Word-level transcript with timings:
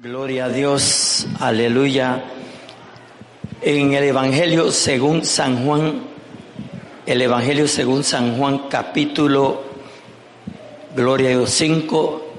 Gloria 0.00 0.44
a 0.44 0.48
Dios, 0.48 1.26
aleluya. 1.40 2.22
En 3.60 3.94
el 3.94 4.04
Evangelio 4.04 4.70
según 4.70 5.24
San 5.24 5.66
Juan, 5.66 6.04
el 7.04 7.20
Evangelio 7.20 7.66
según 7.66 8.04
San 8.04 8.38
Juan 8.38 8.68
capítulo, 8.68 9.60
Gloria 10.94 11.30
a 11.30 11.32
Dios 11.32 11.50
5, 11.50 12.32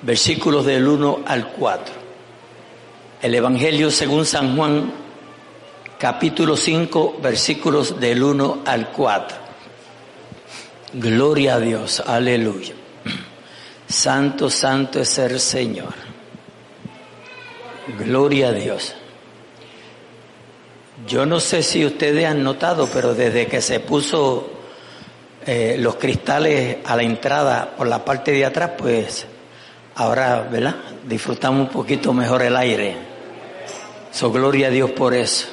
versículos 0.00 0.64
del 0.64 0.88
1 0.88 1.24
al 1.26 1.52
4. 1.52 1.94
El 3.20 3.34
Evangelio 3.34 3.90
según 3.90 4.24
San 4.24 4.56
Juan 4.56 4.90
capítulo 5.98 6.56
5, 6.56 7.18
versículos 7.22 8.00
del 8.00 8.22
1 8.22 8.62
al 8.64 8.88
4. 8.88 9.36
Gloria 10.94 11.56
a 11.56 11.60
Dios, 11.60 12.02
aleluya. 12.06 12.72
Santo, 13.86 14.48
santo 14.48 15.00
es 15.00 15.18
el 15.18 15.38
Señor. 15.38 16.03
Gloria 17.86 18.48
a 18.48 18.52
Dios. 18.52 18.94
Yo 21.06 21.26
no 21.26 21.38
sé 21.38 21.62
si 21.62 21.84
ustedes 21.84 22.24
han 22.24 22.42
notado, 22.42 22.88
pero 22.92 23.14
desde 23.14 23.46
que 23.46 23.60
se 23.60 23.80
puso 23.80 24.48
eh, 25.44 25.76
los 25.78 25.96
cristales 25.96 26.78
a 26.84 26.96
la 26.96 27.02
entrada 27.02 27.74
por 27.76 27.86
la 27.86 28.04
parte 28.04 28.32
de 28.32 28.44
atrás, 28.44 28.70
pues 28.78 29.26
ahora, 29.96 30.48
¿verdad? 30.50 30.76
Disfrutamos 31.06 31.66
un 31.66 31.72
poquito 31.72 32.12
mejor 32.12 32.42
el 32.42 32.56
aire. 32.56 32.96
So, 34.12 34.32
gloria 34.32 34.68
a 34.68 34.70
Dios 34.70 34.92
por 34.92 35.12
eso. 35.12 35.48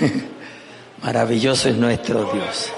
Maravilloso 1.02 1.70
es 1.70 1.76
nuestro 1.76 2.30
Dios. 2.32 2.70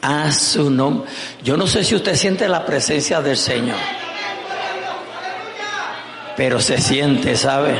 A 0.00 0.32
su 0.32 0.70
nombre. 0.70 1.10
Yo 1.42 1.56
no 1.56 1.66
sé 1.66 1.84
si 1.84 1.94
usted 1.94 2.14
siente 2.14 2.48
la 2.48 2.64
presencia 2.64 3.20
del 3.20 3.36
Señor 3.36 3.99
pero 6.40 6.58
se 6.58 6.78
siente, 6.78 7.36
¿sabe? 7.36 7.74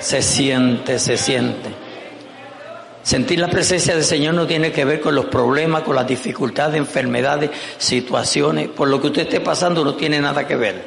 Se 0.00 0.22
siente, 0.22 0.98
se 0.98 1.16
siente. 1.16 1.70
Sentir 3.00 3.38
la 3.38 3.46
presencia 3.46 3.94
del 3.94 4.02
Señor 4.02 4.34
no 4.34 4.44
tiene 4.44 4.72
que 4.72 4.84
ver 4.84 5.00
con 5.00 5.14
los 5.14 5.26
problemas, 5.26 5.82
con 5.82 5.94
las 5.94 6.04
dificultades, 6.04 6.78
enfermedades, 6.78 7.50
situaciones. 7.76 8.66
Por 8.66 8.88
lo 8.88 9.00
que 9.00 9.06
usted 9.06 9.22
esté 9.22 9.38
pasando 9.38 9.84
no 9.84 9.94
tiene 9.94 10.18
nada 10.18 10.48
que 10.48 10.56
ver. 10.56 10.82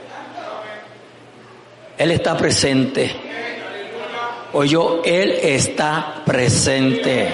Él 1.97 2.11
está 2.11 2.35
presente. 2.35 3.16
yo, 4.66 5.02
Él 5.05 5.31
está 5.41 6.22
presente. 6.25 7.29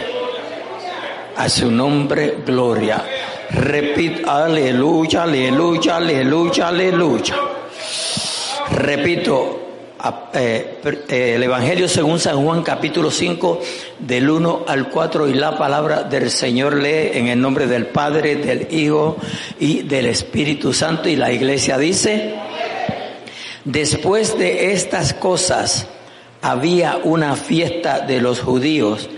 A 1.38 1.50
su 1.50 1.72
nombre, 1.72 2.38
gloria. 2.46 3.04
Repito, 3.50 4.30
aleluya, 4.30 5.24
aleluya, 5.24 5.96
aleluya, 5.96 6.68
aleluya. 6.68 7.57
Repito, 8.78 9.60
eh, 10.36 10.78
eh, 11.10 11.34
el 11.36 11.42
Evangelio 11.42 11.88
según 11.88 12.20
San 12.20 12.44
Juan 12.44 12.62
capítulo 12.62 13.10
5 13.10 13.60
del 13.98 14.30
1 14.30 14.66
al 14.68 14.90
4 14.90 15.28
y 15.30 15.34
la 15.34 15.58
palabra 15.58 16.04
del 16.04 16.30
Señor 16.30 16.76
lee 16.76 17.10
en 17.14 17.28
el 17.28 17.42
nombre 17.42 17.66
del 17.66 17.88
Padre, 17.88 18.36
del 18.36 18.68
Hijo 18.72 19.18
y 19.60 19.82
del 19.82 20.06
Espíritu 20.06 20.74
Santo. 20.74 21.10
Y 21.10 21.16
la 21.16 21.32
iglesia 21.32 21.80
dice, 21.80 22.36
después 23.66 24.38
de 24.38 24.74
estas 24.74 25.16
cosas 25.16 25.88
había 26.44 27.00
una 27.04 27.36
fiesta 27.36 28.02
de 28.02 28.22
los 28.22 28.42
judíos 28.42 29.10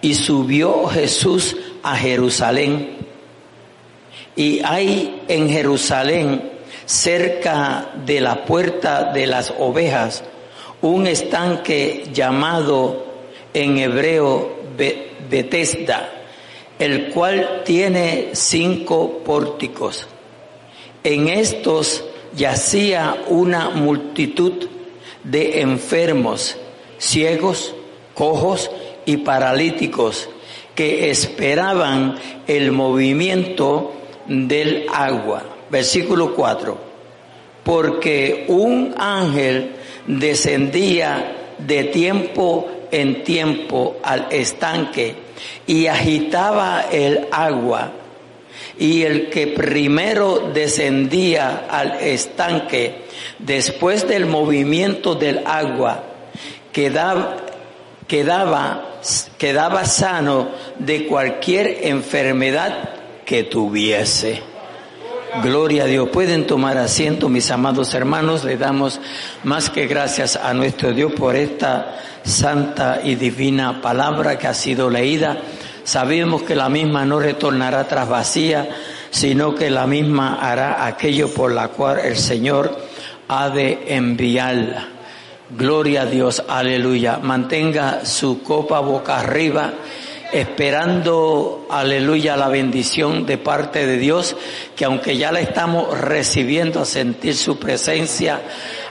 y 0.00 0.14
subió 0.14 0.86
Jesús 0.86 1.56
a 1.82 1.96
Jerusalén. 1.96 2.98
Y 4.36 4.60
hay 4.62 5.22
en 5.26 5.50
Jerusalén 5.50 6.57
cerca 6.88 7.90
de 8.06 8.18
la 8.18 8.46
puerta 8.46 9.12
de 9.12 9.26
las 9.26 9.52
ovejas, 9.58 10.24
un 10.80 11.06
estanque 11.06 12.04
llamado 12.14 13.04
en 13.52 13.76
hebreo 13.76 14.56
Betesda, 15.28 16.08
el 16.78 17.10
cual 17.10 17.62
tiene 17.66 18.30
cinco 18.32 19.18
pórticos. 19.22 20.08
En 21.04 21.28
estos 21.28 22.04
yacía 22.34 23.22
una 23.28 23.68
multitud 23.68 24.66
de 25.24 25.60
enfermos, 25.60 26.56
ciegos, 26.96 27.74
cojos 28.14 28.70
y 29.04 29.18
paralíticos 29.18 30.30
que 30.74 31.10
esperaban 31.10 32.14
el 32.46 32.72
movimiento 32.72 33.92
del 34.26 34.86
agua 34.90 35.57
versículo 35.70 36.34
4, 36.34 36.78
porque 37.64 38.44
un 38.48 38.94
ángel 38.96 39.72
descendía 40.06 41.32
de 41.58 41.84
tiempo 41.84 42.68
en 42.90 43.24
tiempo 43.24 43.96
al 44.02 44.26
estanque 44.30 45.14
y 45.66 45.86
agitaba 45.86 46.86
el 46.90 47.28
agua. 47.30 47.92
Y 48.78 49.02
el 49.02 49.28
que 49.28 49.48
primero 49.48 50.50
descendía 50.54 51.66
al 51.68 51.94
estanque, 52.00 53.02
después 53.38 54.06
del 54.06 54.26
movimiento 54.26 55.16
del 55.16 55.42
agua, 55.44 56.04
quedaba, 56.72 57.36
quedaba, 58.06 59.00
quedaba 59.36 59.84
sano 59.84 60.48
de 60.78 61.06
cualquier 61.06 61.86
enfermedad 61.88 62.90
que 63.24 63.44
tuviese. 63.44 64.42
Gloria 65.42 65.84
a 65.84 65.86
Dios. 65.86 66.08
Pueden 66.08 66.46
tomar 66.46 66.78
asiento, 66.78 67.28
mis 67.28 67.50
amados 67.50 67.92
hermanos. 67.92 68.44
Le 68.44 68.56
damos 68.56 68.98
más 69.44 69.68
que 69.68 69.86
gracias 69.86 70.36
a 70.36 70.54
nuestro 70.54 70.92
Dios 70.92 71.12
por 71.12 71.36
esta 71.36 71.98
santa 72.24 73.00
y 73.04 73.14
divina 73.14 73.82
palabra 73.82 74.38
que 74.38 74.46
ha 74.46 74.54
sido 74.54 74.88
leída. 74.88 75.36
Sabemos 75.84 76.42
que 76.42 76.56
la 76.56 76.70
misma 76.70 77.04
no 77.04 77.20
retornará 77.20 77.86
tras 77.86 78.08
vacía, 78.08 78.68
sino 79.10 79.54
que 79.54 79.70
la 79.70 79.86
misma 79.86 80.38
hará 80.40 80.86
aquello 80.86 81.32
por 81.32 81.52
la 81.52 81.68
cual 81.68 82.00
el 82.00 82.16
Señor 82.16 82.76
ha 83.28 83.50
de 83.50 83.84
enviarla. 83.88 84.88
Gloria 85.50 86.02
a 86.02 86.06
Dios, 86.06 86.42
aleluya. 86.48 87.18
Mantenga 87.22 88.04
su 88.04 88.42
copa 88.42 88.80
boca 88.80 89.20
arriba 89.20 89.74
esperando, 90.32 91.66
aleluya, 91.70 92.36
la 92.36 92.48
bendición 92.48 93.24
de 93.24 93.38
parte 93.38 93.86
de 93.86 93.96
Dios, 93.96 94.36
que 94.76 94.84
aunque 94.84 95.16
ya 95.16 95.32
la 95.32 95.40
estamos 95.40 95.98
recibiendo 95.98 96.80
a 96.80 96.84
sentir 96.84 97.34
su 97.34 97.58
presencia 97.58 98.42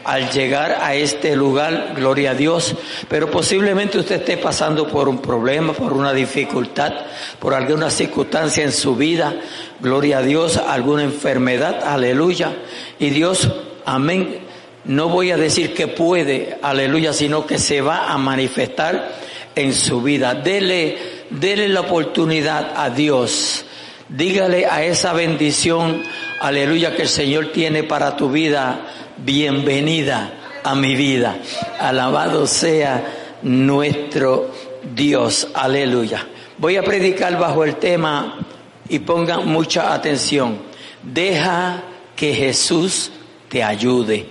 al 0.04 0.32
llegar 0.32 0.80
a 0.82 0.96
este 0.96 1.36
lugar, 1.36 1.94
gloria 1.96 2.32
a 2.32 2.34
Dios, 2.34 2.76
pero 3.08 3.30
posiblemente 3.30 4.00
usted 4.00 4.16
esté 4.16 4.38
pasando 4.38 4.88
por 4.88 5.08
un 5.10 5.20
problema, 5.20 5.74
por 5.74 5.94
una 5.94 6.14
dificultad, 6.14 6.94
por 7.40 7.54
alguna 7.54 7.90
circunstancia 7.90 8.64
en 8.64 8.72
su 8.72 8.96
vida, 8.96 9.36
gloria 9.80 10.20
a 10.20 10.24
Dios, 10.24 10.58
alguna 10.58 11.04
enfermedad, 11.04 11.84
aleluya, 11.84 12.54
y 13.00 13.10
Dios, 13.10 13.52
amén, 13.86 14.40
no 14.86 15.10
voy 15.10 15.32
a 15.32 15.38
decir 15.38 15.74
que 15.74 15.88
puede, 15.88 16.58
aleluya, 16.62 17.12
sino 17.14 17.46
que 17.46 17.60
se 17.60 17.82
va 17.82 18.08
a 18.08 18.18
manifestar 18.18 19.12
en 19.58 19.74
su 19.74 20.02
vida. 20.02 20.34
Dele 20.34 21.18
dele 21.30 21.68
la 21.68 21.82
oportunidad 21.82 22.74
a 22.76 22.90
Dios. 22.90 23.66
Dígale 24.10 24.66
a 24.66 24.84
esa 24.84 25.14
bendición, 25.14 26.04
aleluya, 26.40 26.96
que 26.96 27.04
el 27.04 27.10
Señor 27.10 27.52
tiene 27.52 27.84
para 27.84 28.16
tu 28.16 28.32
vida. 28.32 28.88
Bienvenida 29.18 30.60
a 30.64 30.76
mi 30.76 30.96
vida. 30.96 31.38
Alabado 31.80 32.48
sea 32.48 33.38
nuestro 33.42 34.52
Dios. 34.96 35.50
Aleluya. 35.54 36.26
Voy 36.58 36.78
a 36.78 36.84
predicar 36.84 37.38
bajo 37.38 37.64
el 37.64 37.76
tema 37.76 38.40
y 38.88 39.00
pongan 39.00 39.48
mucha 39.48 39.94
atención. 39.94 40.60
Deja 41.04 41.84
que 42.16 42.34
Jesús 42.34 43.12
te 43.50 43.64
ayude. 43.64 44.26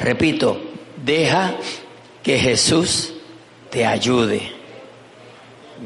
Repito, 0.00 0.60
deja 1.04 1.54
que 2.22 2.38
Jesús 2.38 3.15
te 3.70 3.86
ayude. 3.86 4.52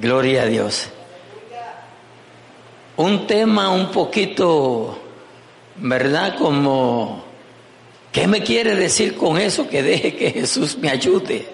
Gloria 0.01 0.43
a 0.43 0.47
Dios. 0.47 0.89
Un 2.97 3.27
tema 3.27 3.71
un 3.71 3.91
poquito, 3.91 4.99
¿verdad? 5.77 6.37
Como, 6.37 7.25
¿qué 8.13 8.27
me 8.27 8.43
quiere 8.43 8.75
decir 8.75 9.17
con 9.17 9.39
eso? 9.39 9.69
Que 9.69 9.83
deje 9.83 10.15
que 10.15 10.31
Jesús 10.31 10.77
me 10.77 10.91
ayude. 10.91 11.49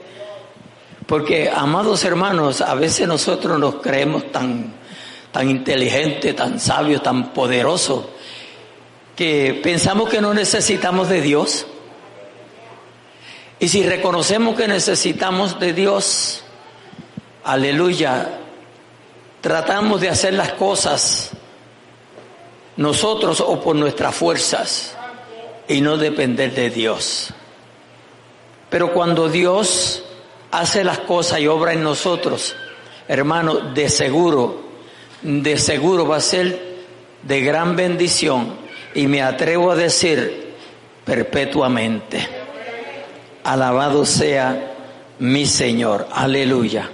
Porque, 1.06 1.48
amados 1.48 2.04
hermanos, 2.04 2.60
a 2.60 2.74
veces 2.74 3.06
nosotros 3.06 3.60
nos 3.60 3.76
creemos 3.76 4.32
tan, 4.32 4.74
tan 5.30 5.48
inteligentes, 5.48 6.34
tan 6.34 6.58
sabios, 6.58 7.02
tan 7.02 7.32
poderosos, 7.32 8.06
que 9.14 9.60
pensamos 9.62 10.10
que 10.10 10.20
no 10.20 10.34
necesitamos 10.34 11.08
de 11.08 11.20
Dios. 11.22 11.66
Y 13.58 13.68
si 13.68 13.82
reconocemos 13.82 14.56
que 14.56 14.68
necesitamos 14.68 15.58
de 15.58 15.72
Dios, 15.72 16.42
aleluya, 17.44 18.38
tratamos 19.40 20.00
de 20.00 20.10
hacer 20.10 20.34
las 20.34 20.52
cosas 20.52 21.30
nosotros 22.76 23.40
o 23.40 23.60
por 23.60 23.76
nuestras 23.76 24.14
fuerzas. 24.14 24.92
y 25.68 25.80
no 25.80 25.96
depender 25.96 26.54
de 26.54 26.70
Dios. 26.70 27.30
Pero 28.70 28.92
cuando 28.92 29.28
Dios 29.28 30.04
hace 30.52 30.84
las 30.84 31.00
cosas 31.00 31.40
y 31.40 31.48
obra 31.48 31.72
en 31.72 31.82
nosotros, 31.82 32.54
hermano, 33.08 33.72
de 33.74 33.88
seguro, 33.88 34.62
de 35.22 35.58
seguro 35.58 36.06
va 36.06 36.18
a 36.18 36.20
ser 36.20 36.76
de 37.22 37.40
gran 37.40 37.74
bendición 37.74 38.56
y 38.94 39.08
me 39.08 39.22
atrevo 39.22 39.72
a 39.72 39.74
decir 39.74 40.54
perpetuamente. 41.04 42.45
Alabado 43.46 44.04
sea 44.04 44.74
mi 45.20 45.46
Señor. 45.46 46.08
Aleluya. 46.10 46.90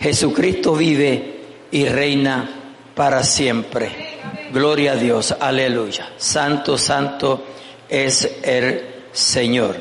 Jesucristo 0.00 0.74
vive 0.74 1.36
y 1.70 1.84
reina 1.86 2.50
para 2.92 3.22
siempre. 3.22 4.18
Gloria 4.52 4.92
a 4.92 4.96
Dios. 4.96 5.32
Aleluya. 5.38 6.08
Santo, 6.16 6.76
santo 6.76 7.44
es 7.88 8.28
el 8.42 8.82
Señor. 9.12 9.76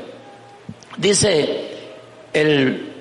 Dice 0.96 1.72
el 2.32 2.94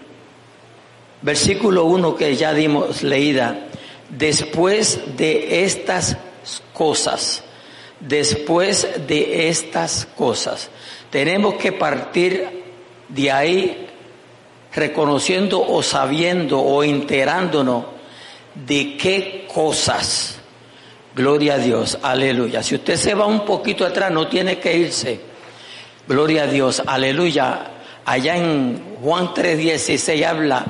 versículo 1.20 1.84
1 1.84 2.16
que 2.16 2.36
ya 2.36 2.54
dimos 2.54 3.02
leída, 3.02 3.66
después 4.08 4.98
de 5.18 5.62
estas 5.64 6.16
cosas, 6.72 7.44
después 8.00 8.88
de 9.06 9.50
estas 9.50 10.08
cosas, 10.16 10.70
tenemos 11.10 11.56
que 11.56 11.72
partir 11.72 12.59
de 13.14 13.30
ahí 13.30 13.86
reconociendo 14.74 15.60
o 15.66 15.82
sabiendo 15.82 16.60
o 16.60 16.82
enterándonos 16.82 17.84
de 18.54 18.96
qué 18.96 19.46
cosas. 19.52 20.38
Gloria 21.14 21.54
a 21.54 21.58
Dios, 21.58 21.98
aleluya. 22.02 22.62
Si 22.62 22.76
usted 22.76 22.96
se 22.96 23.14
va 23.14 23.26
un 23.26 23.44
poquito 23.44 23.84
atrás, 23.84 24.12
no 24.12 24.28
tiene 24.28 24.58
que 24.58 24.76
irse. 24.76 25.20
Gloria 26.06 26.44
a 26.44 26.46
Dios, 26.46 26.82
aleluya. 26.86 27.72
Allá 28.04 28.36
en 28.36 28.96
Juan 29.02 29.34
3:16 29.34 30.24
habla, 30.24 30.66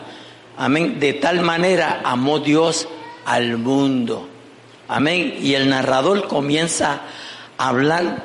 amén, 0.56 0.98
de 0.98 1.14
tal 1.14 1.40
manera 1.43 2.00
amó 2.04 2.38
Dios 2.38 2.88
al 3.25 3.58
mundo. 3.58 4.28
Amén. 4.88 5.36
Y 5.40 5.54
el 5.54 5.69
narrador 5.69 6.26
comienza 6.26 7.02
a 7.56 7.69
hablar, 7.69 8.22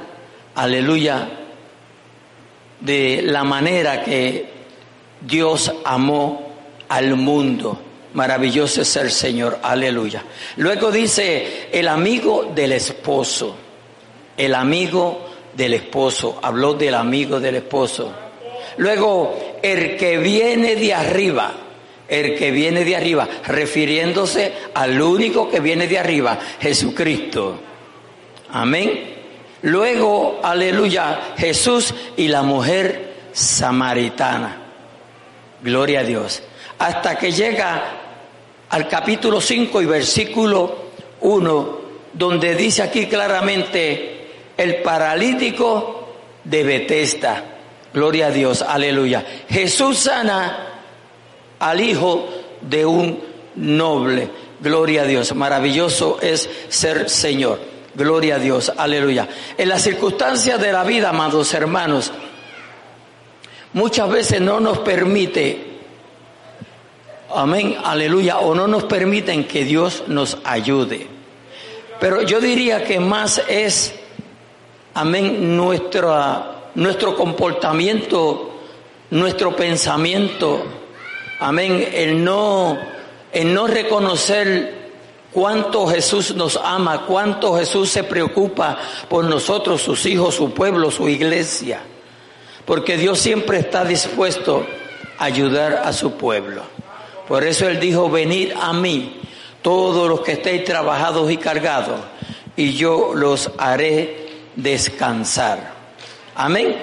aleluya, 0.56 1.29
de 2.85 3.21
la 3.23 3.43
manera 3.43 4.03
que 4.03 4.45
Dios 5.21 5.73
amó 5.83 6.53
al 6.87 7.15
mundo. 7.15 7.79
Maravilloso 8.13 8.81
es 8.81 8.95
el 8.95 9.11
Señor, 9.11 9.59
aleluya. 9.61 10.23
Luego 10.57 10.91
dice, 10.91 11.67
el 11.71 11.87
amigo 11.87 12.51
del 12.55 12.73
esposo, 12.73 13.55
el 14.37 14.53
amigo 14.53 15.25
del 15.53 15.73
esposo, 15.73 16.39
habló 16.41 16.75
del 16.75 16.93
amigo 16.93 17.39
del 17.39 17.55
esposo. 17.55 18.13
Luego, 18.77 19.59
el 19.61 19.97
que 19.97 20.17
viene 20.17 20.75
de 20.75 20.93
arriba, 20.93 21.53
el 22.07 22.35
que 22.35 22.51
viene 22.51 22.85
de 22.85 22.95
arriba, 22.95 23.27
refiriéndose 23.45 24.53
al 24.75 25.01
único 25.01 25.49
que 25.49 25.59
viene 25.59 25.87
de 25.87 25.97
arriba, 25.97 26.39
Jesucristo. 26.59 27.59
Amén. 28.51 29.14
Luego, 29.65 30.41
aleluya, 30.44 31.33
Jesús 31.38 31.91
y 32.17 32.27
la 32.27 32.44
mujer 32.44 33.15
samaritana. 33.33 34.57
Gloria 35.63 36.01
a 36.01 36.03
Dios. 36.03 36.44
Hasta 36.77 37.17
que 37.17 37.31
llega 37.31 37.83
al 38.69 38.88
capítulo 38.88 39.41
5 39.41 39.81
y 39.81 39.85
versículo 39.88 40.75
1, 41.21 41.79
donde 42.13 42.53
dice 42.53 42.83
aquí 42.83 43.07
claramente 43.07 44.27
el 44.56 44.83
paralítico 44.83 46.13
de 46.44 46.63
Betesda. 46.63 47.44
Gloria 47.91 48.27
a 48.27 48.31
Dios, 48.31 48.61
aleluya. 48.61 49.25
Jesús 49.50 49.97
sana 49.97 50.79
al 51.57 51.81
hijo 51.81 52.29
de 52.61 52.85
un 52.85 53.19
noble. 53.56 54.29
Gloria 54.59 55.01
a 55.01 55.06
Dios. 55.06 55.33
Maravilloso 55.33 56.19
es 56.21 56.47
ser 56.69 57.09
Señor. 57.09 57.75
Gloria 57.95 58.36
a 58.36 58.39
Dios, 58.39 58.74
aleluya. 58.75 59.27
En 59.57 59.69
las 59.69 59.81
circunstancias 59.81 60.59
de 60.59 60.74
la 60.74 60.83
vida, 60.83 61.09
amados 61.09 61.53
hermanos, 61.53 62.12
muchas 63.71 64.09
veces 64.09 64.42
no 64.42 64.59
nos 64.59 64.80
permite, 64.80 65.65
amén, 67.33 67.77
aleluya, 67.81 68.39
o 68.39 68.53
no 68.53 68.68
nos 68.68 68.83
permiten 68.83 69.45
que 69.45 69.63
Dios 69.63 70.03
nos 70.07 70.38
ayude. 70.44 71.07
Pero 71.97 72.21
yo 72.24 72.42
diría 72.42 72.83
que 72.83 73.00
más 73.00 73.42
es, 73.47 73.95
amén, 74.94 75.56
nuestro, 75.56 76.71
nuestro 76.75 77.15
comportamiento, 77.15 78.59
nuestro 79.12 79.56
pensamiento, 79.56 80.65
amén, 81.39 81.88
el 81.94 82.21
no, 82.21 82.77
el 83.31 83.53
no 83.53 83.68
reconocer 83.68 84.84
cuánto 85.35 85.85
Jesús 85.85 86.33
nos 86.33 86.57
ama, 86.57 87.05
cuánto 87.05 87.55
Jesús 87.55 87.91
se 87.91 88.03
preocupa 88.03 88.79
por 89.07 89.25
nosotros, 89.25 89.83
sus 89.83 90.03
hijos, 90.07 90.33
su 90.33 90.51
pueblo, 90.51 90.89
su 90.89 91.07
iglesia 91.07 91.81
porque 92.65 92.97
Dios 92.97 93.19
siempre 93.19 93.59
está 93.59 93.85
dispuesto 93.85 94.65
a 95.17 95.23
ayudar 95.23 95.83
a 95.85 95.93
su 95.93 96.13
pueblo. 96.13 96.63
Por 97.27 97.43
eso 97.43 97.67
Él 97.67 97.79
dijo, 97.79 98.09
venid 98.09 98.51
a 98.59 98.73
mí, 98.73 99.21
todos 99.61 100.09
los 100.09 100.21
que 100.21 100.33
estéis 100.33 100.63
trabajados 100.63 101.31
y 101.31 101.37
cargados, 101.37 101.99
y 102.55 102.73
yo 102.73 103.13
los 103.13 103.51
haré 103.57 104.29
descansar. 104.55 105.73
Amén. 106.35 106.75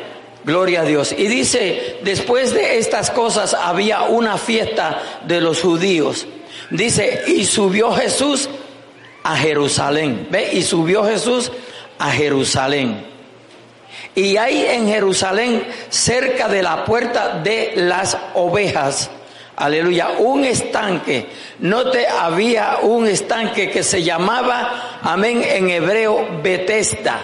Gloria 0.44 0.80
a 0.80 0.84
Dios. 0.84 1.12
Y 1.16 1.28
dice, 1.28 1.98
después 2.02 2.52
de 2.52 2.78
estas 2.78 3.10
cosas 3.10 3.54
había 3.54 4.02
una 4.02 4.38
fiesta 4.38 5.20
de 5.24 5.40
los 5.40 5.60
judíos. 5.60 6.26
Dice, 6.72 7.22
y 7.26 7.44
subió 7.44 7.92
Jesús 7.92 8.48
a 9.22 9.36
Jerusalén. 9.36 10.26
¿Ve? 10.30 10.50
Y 10.54 10.62
subió 10.62 11.04
Jesús 11.04 11.52
a 11.98 12.10
Jerusalén. 12.10 13.06
Y 14.14 14.38
hay 14.38 14.66
en 14.66 14.88
Jerusalén, 14.88 15.64
cerca 15.90 16.48
de 16.48 16.62
la 16.62 16.84
puerta 16.84 17.40
de 17.42 17.74
las 17.76 18.16
ovejas, 18.34 19.10
aleluya, 19.56 20.12
un 20.18 20.44
estanque. 20.44 21.26
Note, 21.60 22.06
había 22.06 22.78
un 22.82 23.06
estanque 23.06 23.70
que 23.70 23.82
se 23.82 24.02
llamaba, 24.02 24.98
amén, 25.02 25.42
en 25.46 25.68
hebreo, 25.68 26.40
Betesda, 26.42 27.20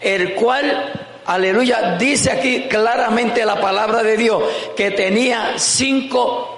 el 0.00 0.34
cual, 0.34 0.92
aleluya, 1.24 1.96
dice 1.98 2.30
aquí 2.30 2.62
claramente 2.68 3.44
la 3.44 3.60
palabra 3.60 4.02
de 4.02 4.16
Dios, 4.16 4.42
que 4.76 4.90
tenía 4.90 5.54
cinco 5.56 6.51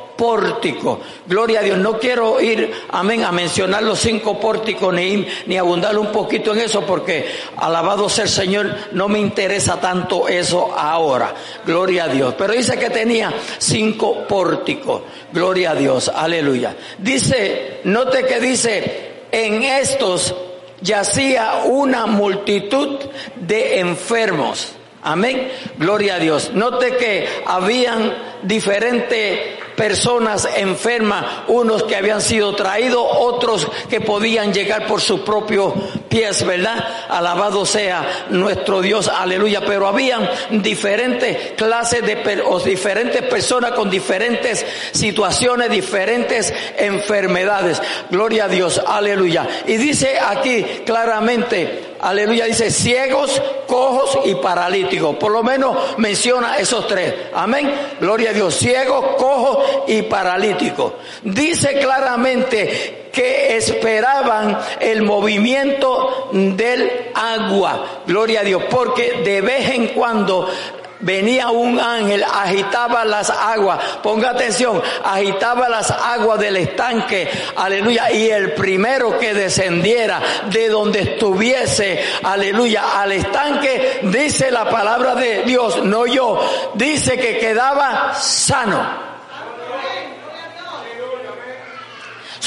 Gloria 1.26 1.60
a 1.60 1.62
Dios. 1.62 1.78
No 1.78 1.98
quiero 1.98 2.40
ir, 2.40 2.72
amén, 2.90 3.24
a 3.24 3.32
mencionar 3.32 3.82
los 3.82 3.98
cinco 3.98 4.38
pórticos 4.38 4.92
ni, 4.94 5.26
ni 5.46 5.56
abundar 5.56 5.98
un 5.98 6.12
poquito 6.12 6.52
en 6.52 6.60
eso 6.60 6.82
porque, 6.82 7.26
alabado 7.56 8.08
sea 8.08 8.24
el 8.24 8.30
Señor, 8.30 8.74
no 8.92 9.08
me 9.08 9.18
interesa 9.18 9.80
tanto 9.80 10.28
eso 10.28 10.74
ahora. 10.76 11.34
Gloria 11.66 12.04
a 12.04 12.08
Dios. 12.08 12.34
Pero 12.36 12.52
dice 12.52 12.78
que 12.78 12.90
tenía 12.90 13.32
cinco 13.58 14.26
pórticos. 14.26 15.02
Gloria 15.32 15.72
a 15.72 15.74
Dios. 15.74 16.10
Aleluya. 16.14 16.76
Dice, 16.98 17.80
note 17.84 18.24
que 18.24 18.40
dice, 18.40 19.12
en 19.32 19.62
estos 19.62 20.34
yacía 20.80 21.62
una 21.64 22.06
multitud 22.06 23.00
de 23.36 23.80
enfermos. 23.80 24.76
Amén. 25.02 25.50
Gloria 25.76 26.14
a 26.14 26.18
Dios. 26.18 26.52
Note 26.54 26.96
que 26.96 27.28
habían 27.46 28.14
diferentes 28.42 29.53
personas 29.76 30.48
enfermas, 30.56 31.24
unos 31.48 31.84
que 31.84 31.96
habían 31.96 32.20
sido 32.20 32.54
traídos, 32.54 33.04
otros 33.18 33.66
que 33.88 34.00
podían 34.00 34.52
llegar 34.52 34.86
por 34.86 35.00
sus 35.00 35.20
propios 35.20 35.72
pies, 36.08 36.44
¿verdad? 36.44 37.06
Alabado 37.08 37.66
sea 37.66 38.26
nuestro 38.30 38.80
Dios, 38.80 39.08
aleluya. 39.08 39.62
Pero 39.66 39.86
habían 39.86 40.28
diferentes 40.62 41.52
clases 41.52 42.02
de 42.04 42.42
o 42.46 42.60
diferentes 42.60 43.22
personas 43.22 43.72
con 43.72 43.90
diferentes 43.90 44.64
situaciones, 44.92 45.70
diferentes 45.70 46.52
enfermedades. 46.78 47.80
Gloria 48.10 48.44
a 48.44 48.48
Dios, 48.48 48.80
aleluya. 48.86 49.46
Y 49.66 49.76
dice 49.76 50.18
aquí 50.18 50.64
claramente, 50.84 51.83
aleluya, 52.00 52.46
dice 52.46 52.70
ciegos, 52.70 53.40
cojos 53.66 54.18
y 54.24 54.34
paralíticos. 54.36 55.16
Por 55.16 55.32
lo 55.32 55.42
menos 55.42 55.98
menciona 55.98 56.58
esos 56.58 56.86
tres. 56.86 57.14
Amén. 57.34 57.72
Gloria 58.00 58.30
a 58.30 58.32
Dios, 58.32 58.54
ciegos, 58.54 59.16
cojos 59.16 59.84
y 59.88 60.02
paralítico. 60.02 60.94
Dice 61.22 61.78
claramente 61.78 63.10
que 63.12 63.56
esperaban 63.56 64.58
el 64.80 65.02
movimiento 65.02 66.30
del 66.32 67.10
agua. 67.14 68.02
Gloria 68.06 68.40
a 68.40 68.44
Dios, 68.44 68.64
porque 68.68 69.22
de 69.24 69.40
vez 69.40 69.70
en 69.70 69.88
cuando 69.88 70.48
venía 71.04 71.50
un 71.50 71.78
ángel, 71.78 72.24
agitaba 72.24 73.04
las 73.04 73.30
aguas, 73.30 73.78
ponga 74.02 74.30
atención, 74.30 74.82
agitaba 75.04 75.68
las 75.68 75.90
aguas 75.90 76.38
del 76.38 76.56
estanque, 76.56 77.28
aleluya, 77.56 78.10
y 78.10 78.30
el 78.30 78.52
primero 78.54 79.18
que 79.18 79.34
descendiera 79.34 80.20
de 80.50 80.68
donde 80.68 81.00
estuviese, 81.00 82.02
aleluya, 82.22 83.00
al 83.00 83.12
estanque, 83.12 84.00
dice 84.02 84.50
la 84.50 84.68
palabra 84.68 85.14
de 85.14 85.42
Dios, 85.42 85.84
no 85.84 86.06
yo, 86.06 86.40
dice 86.74 87.18
que 87.18 87.38
quedaba 87.38 88.14
sano. 88.14 89.13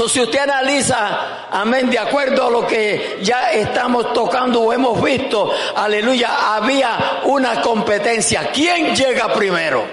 Si 0.05 0.21
usted 0.21 0.39
analiza, 0.39 1.47
amén, 1.49 1.89
de 1.89 1.97
acuerdo 1.97 2.47
a 2.47 2.51
lo 2.51 2.67
que 2.67 3.19
ya 3.21 3.51
estamos 3.51 4.13
tocando 4.13 4.61
o 4.61 4.73
hemos 4.73 5.01
visto, 5.01 5.49
aleluya, 5.75 6.55
había 6.55 7.21
una 7.23 7.61
competencia. 7.61 8.51
¿Quién 8.51 8.93
llega 8.93 9.33
primero? 9.33 9.85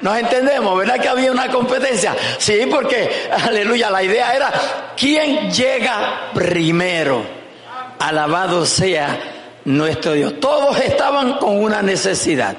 Nos 0.00 0.18
entendemos, 0.18 0.76
¿verdad 0.76 0.98
que 0.98 1.08
había 1.08 1.30
una 1.30 1.48
competencia? 1.48 2.16
Sí, 2.38 2.66
porque, 2.70 3.30
aleluya, 3.30 3.90
la 3.90 4.02
idea 4.02 4.34
era, 4.34 4.52
¿quién 4.96 5.50
llega 5.50 6.30
primero? 6.34 7.22
Alabado 8.00 8.66
sea 8.66 9.18
nuestro 9.64 10.14
Dios. 10.14 10.40
Todos 10.40 10.78
estaban 10.80 11.34
con 11.34 11.62
una 11.62 11.82
necesidad. 11.82 12.56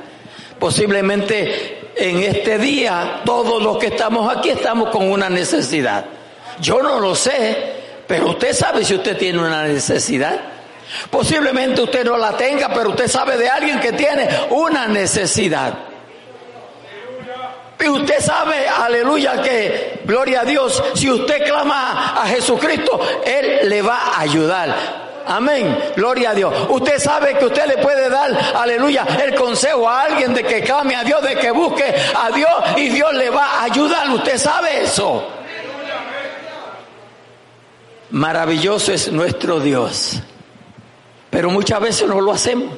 Posiblemente 0.58 1.81
en 1.96 2.24
este 2.24 2.58
día, 2.58 3.22
todos 3.26 3.62
los 3.62 3.78
que 3.78 3.88
estamos 3.88 4.36
aquí 4.36 4.50
estamos 4.50 4.90
con 4.90 5.12
una 5.12 5.30
necesidad. 5.30 6.06
Yo 6.60 6.82
no 6.82 7.00
lo 7.00 7.16
sé, 7.16 7.74
pero 8.08 8.30
usted 8.30 8.54
sabe 8.54 8.86
si 8.86 8.96
usted 8.96 9.18
tiene 9.18 9.40
una 9.40 9.64
necesidad. 9.64 10.40
Posiblemente 11.10 11.82
usted 11.82 12.06
no 12.06 12.18
la 12.18 12.36
tenga, 12.36 12.70
pero 12.74 12.90
usted 12.90 13.08
sabe 13.08 13.38
de 13.38 13.50
alguien 13.50 13.80
que 13.80 13.94
tiene 13.94 14.28
una 14.50 14.88
necesidad. 14.88 15.74
Y 17.80 17.88
usted 17.88 18.20
sabe, 18.20 18.68
aleluya, 18.68 19.42
que, 19.42 20.02
gloria 20.06 20.42
a 20.42 20.46
Dios, 20.46 20.84
si 20.94 21.10
usted 21.10 21.44
clama 21.46 22.22
a 22.22 22.28
Jesucristo, 22.28 23.00
Él 23.26 23.68
le 23.68 23.82
va 23.82 23.98
a 23.98 24.20
ayudar. 24.22 25.11
Amén. 25.26 25.78
Gloria 25.96 26.32
a 26.32 26.34
Dios. 26.34 26.54
Usted 26.70 27.00
sabe 27.00 27.38
que 27.38 27.46
usted 27.46 27.66
le 27.68 27.78
puede 27.78 28.10
dar, 28.10 28.32
aleluya, 28.56 29.06
el 29.24 29.36
consejo 29.36 29.88
a 29.88 30.04
alguien 30.04 30.34
de 30.34 30.44
que 30.44 30.62
clame 30.62 30.96
a 30.96 31.04
Dios, 31.04 31.22
de 31.22 31.36
que 31.36 31.52
busque 31.52 31.96
a 32.16 32.32
Dios 32.32 32.50
y 32.78 32.90
Dios 32.90 33.14
le 33.14 33.30
va 33.30 33.60
a 33.60 33.64
ayudar. 33.64 34.10
Usted 34.10 34.38
sabe 34.38 34.84
eso. 34.84 35.28
Maravilloso 38.12 38.92
es 38.92 39.12
nuestro 39.12 39.60
Dios. 39.60 40.20
Pero 41.30 41.50
muchas 41.50 41.80
veces 41.80 42.08
no 42.08 42.20
lo 42.20 42.32
hacemos. 42.32 42.74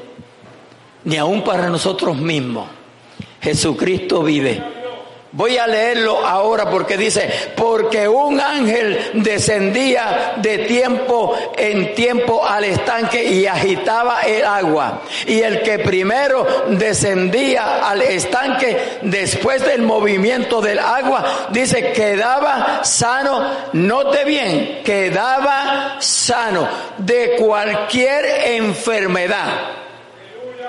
Ni 1.06 1.18
aún 1.18 1.44
para 1.44 1.70
nosotros 1.70 2.16
mismos. 2.18 2.70
Jesucristo 3.42 4.24
vive. 4.24 4.83
Voy 5.36 5.58
a 5.58 5.66
leerlo 5.66 6.24
ahora 6.24 6.70
porque 6.70 6.96
dice, 6.96 7.28
porque 7.56 8.08
un 8.08 8.40
ángel 8.40 9.00
descendía 9.16 10.36
de 10.38 10.60
tiempo 10.60 11.36
en 11.58 11.96
tiempo 11.96 12.46
al 12.46 12.66
estanque 12.66 13.24
y 13.24 13.48
agitaba 13.48 14.22
el 14.22 14.46
agua. 14.46 15.02
Y 15.26 15.42
el 15.42 15.64
que 15.64 15.80
primero 15.80 16.46
descendía 16.68 17.90
al 17.90 18.04
estanque 18.04 18.78
después 19.02 19.66
del 19.66 19.82
movimiento 19.82 20.62
del 20.62 20.78
agua, 20.78 21.48
dice, 21.50 21.92
quedaba 21.94 22.84
sano, 22.84 23.44
note 23.74 24.26
bien, 24.26 24.82
quedaba 24.86 25.96
sano 26.00 26.70
de 27.00 27.38
cualquier 27.40 28.24
enfermedad 28.52 29.48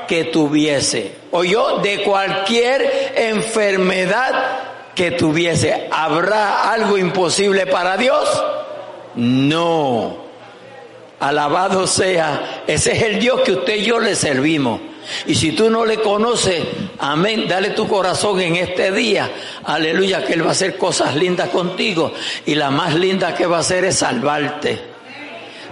que 0.09 0.25
tuviese, 0.25 1.13
o 1.37 1.43
yo 1.43 1.79
de 1.79 2.05
cualquier 2.05 3.13
enfermedad 3.17 4.93
que 4.95 5.11
tuviese. 5.11 5.89
¿Habrá 5.91 6.71
algo 6.71 6.97
imposible 6.97 7.67
para 7.67 7.97
Dios? 7.97 8.45
No. 9.17 10.17
Alabado 11.19 11.89
sea, 11.89 12.63
ese 12.69 12.93
es 12.93 13.03
el 13.03 13.19
Dios 13.19 13.41
que 13.41 13.51
usted 13.51 13.79
y 13.79 13.85
yo 13.85 13.99
le 13.99 14.15
servimos. 14.15 14.81
Y 15.27 15.35
si 15.35 15.51
tú 15.51 15.69
no 15.71 15.85
le 15.85 15.97
conoces, 15.97 16.63
amén, 17.01 17.47
dale 17.49 17.71
tu 17.71 17.89
corazón 17.89 18.41
en 18.41 18.55
este 18.55 18.93
día. 18.93 19.29
Aleluya, 19.65 20.25
que 20.25 20.35
Él 20.35 20.45
va 20.45 20.51
a 20.51 20.53
hacer 20.53 20.79
cosas 20.79 21.17
lindas 21.17 21.49
contigo. 21.49 22.13
Y 22.47 22.55
la 22.55 22.71
más 22.71 22.95
linda 22.95 23.35
que 23.35 23.47
va 23.47 23.57
a 23.57 23.61
hacer 23.61 23.85
es 23.85 23.99
salvarte. 23.99 24.81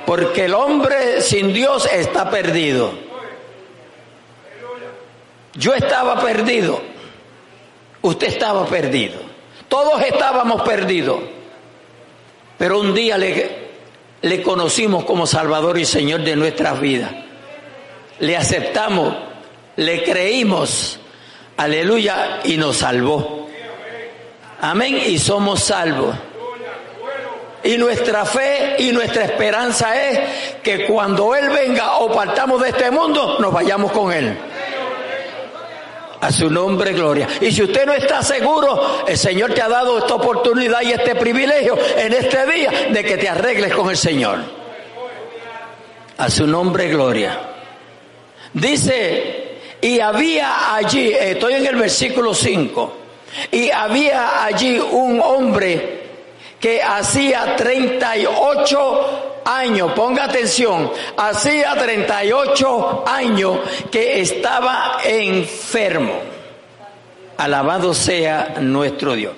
Porque 0.05 0.47
el 0.47 0.55
hombre 0.55 1.21
sin 1.21 1.53
Dios 1.53 1.89
está 1.93 2.29
perdido. 2.29 3.12
Yo 5.55 5.75
estaba 5.75 6.19
perdido, 6.21 6.81
usted 8.01 8.29
estaba 8.29 8.65
perdido, 8.67 9.21
todos 9.69 10.01
estábamos 10.03 10.63
perdidos, 10.63 11.21
pero 12.57 12.81
un 12.81 12.95
día 12.95 13.19
le, 13.19 13.51
le 14.23 14.43
conocimos 14.43 15.05
como 15.05 15.27
Salvador 15.27 15.79
y 15.79 15.85
Señor 15.85 16.23
de 16.23 16.37
nuestras 16.37 16.81
vidas, 16.81 17.11
le 18.19 18.37
aceptamos, 18.37 19.15
le 19.77 20.03
creímos, 20.03 20.99
aleluya, 21.59 22.41
y 22.45 22.57
nos 22.57 22.79
salvó. 22.79 23.49
Amén, 24.61 24.99
y 25.07 25.19
somos 25.19 25.65
salvos. 25.65 26.15
Y 27.65 27.77
nuestra 27.77 28.25
fe 28.25 28.77
y 28.79 28.91
nuestra 28.91 29.25
esperanza 29.25 30.01
es 30.09 30.55
que 30.63 30.87
cuando 30.87 31.35
Él 31.35 31.51
venga 31.51 31.99
o 31.99 32.11
partamos 32.11 32.63
de 32.63 32.71
este 32.71 32.91
mundo, 32.91 33.39
nos 33.39 33.53
vayamos 33.53 33.93
con 33.93 34.13
Él. 34.13 34.37
A 36.23 36.31
su 36.31 36.49
nombre, 36.49 36.93
gloria. 36.93 37.27
Y 37.41 37.51
si 37.51 37.65
usted 37.65 37.85
no 37.85 37.93
está 37.93 38.23
seguro, 38.23 39.05
el 39.09 39.19
Señor 39.19 39.55
te 39.55 39.61
ha 39.61 39.69
dado 39.69 39.99
esta 39.99 40.15
oportunidad 40.15 40.81
y 40.83 40.93
este 40.93 41.17
privilegio 41.17 41.77
en 41.97 42.13
este 42.13 42.47
día 42.47 42.71
de 42.93 43.03
que 43.03 43.17
te 43.17 43.29
arregles 43.29 43.75
con 43.75 43.91
el 43.91 43.97
Señor. 43.97 44.39
A 46.19 46.31
su 46.31 46.47
nombre, 46.47 46.89
gloria. 46.89 47.41
Dice, 48.53 49.59
y 49.81 49.99
había 49.99 50.77
allí, 50.77 51.13
estoy 51.13 51.55
en 51.55 51.67
el 51.67 51.75
versículo 51.75 52.33
5, 52.33 52.97
y 53.51 53.71
había 53.71 54.45
allí 54.45 54.79
un 54.79 55.21
hombre 55.21 56.03
que 56.61 56.81
hacía 56.81 57.57
38 57.57 59.32
años, 59.45 59.93
ponga 59.93 60.25
atención, 60.25 60.91
hacía 61.17 61.75
38 61.75 63.05
años 63.07 63.59
que 63.91 64.21
estaba 64.21 64.99
enfermo. 65.05 66.21
Alabado 67.37 67.95
sea 67.95 68.57
nuestro 68.61 69.15
Dios. 69.15 69.35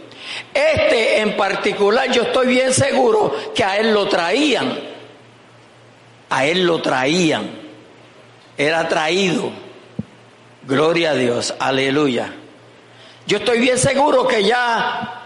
Este 0.52 1.20
en 1.20 1.36
particular 1.36 2.10
yo 2.10 2.22
estoy 2.22 2.48
bien 2.48 2.72
seguro 2.72 3.34
que 3.54 3.64
a 3.64 3.78
él 3.78 3.92
lo 3.92 4.08
traían. 4.08 4.78
A 6.30 6.46
él 6.46 6.64
lo 6.64 6.80
traían. 6.80 7.50
Era 8.56 8.88
traído. 8.88 9.50
Gloria 10.66 11.10
a 11.10 11.14
Dios. 11.14 11.54
Aleluya. 11.58 12.32
Yo 13.26 13.38
estoy 13.38 13.60
bien 13.60 13.78
seguro 13.78 14.26
que 14.26 14.44
ya 14.44 15.22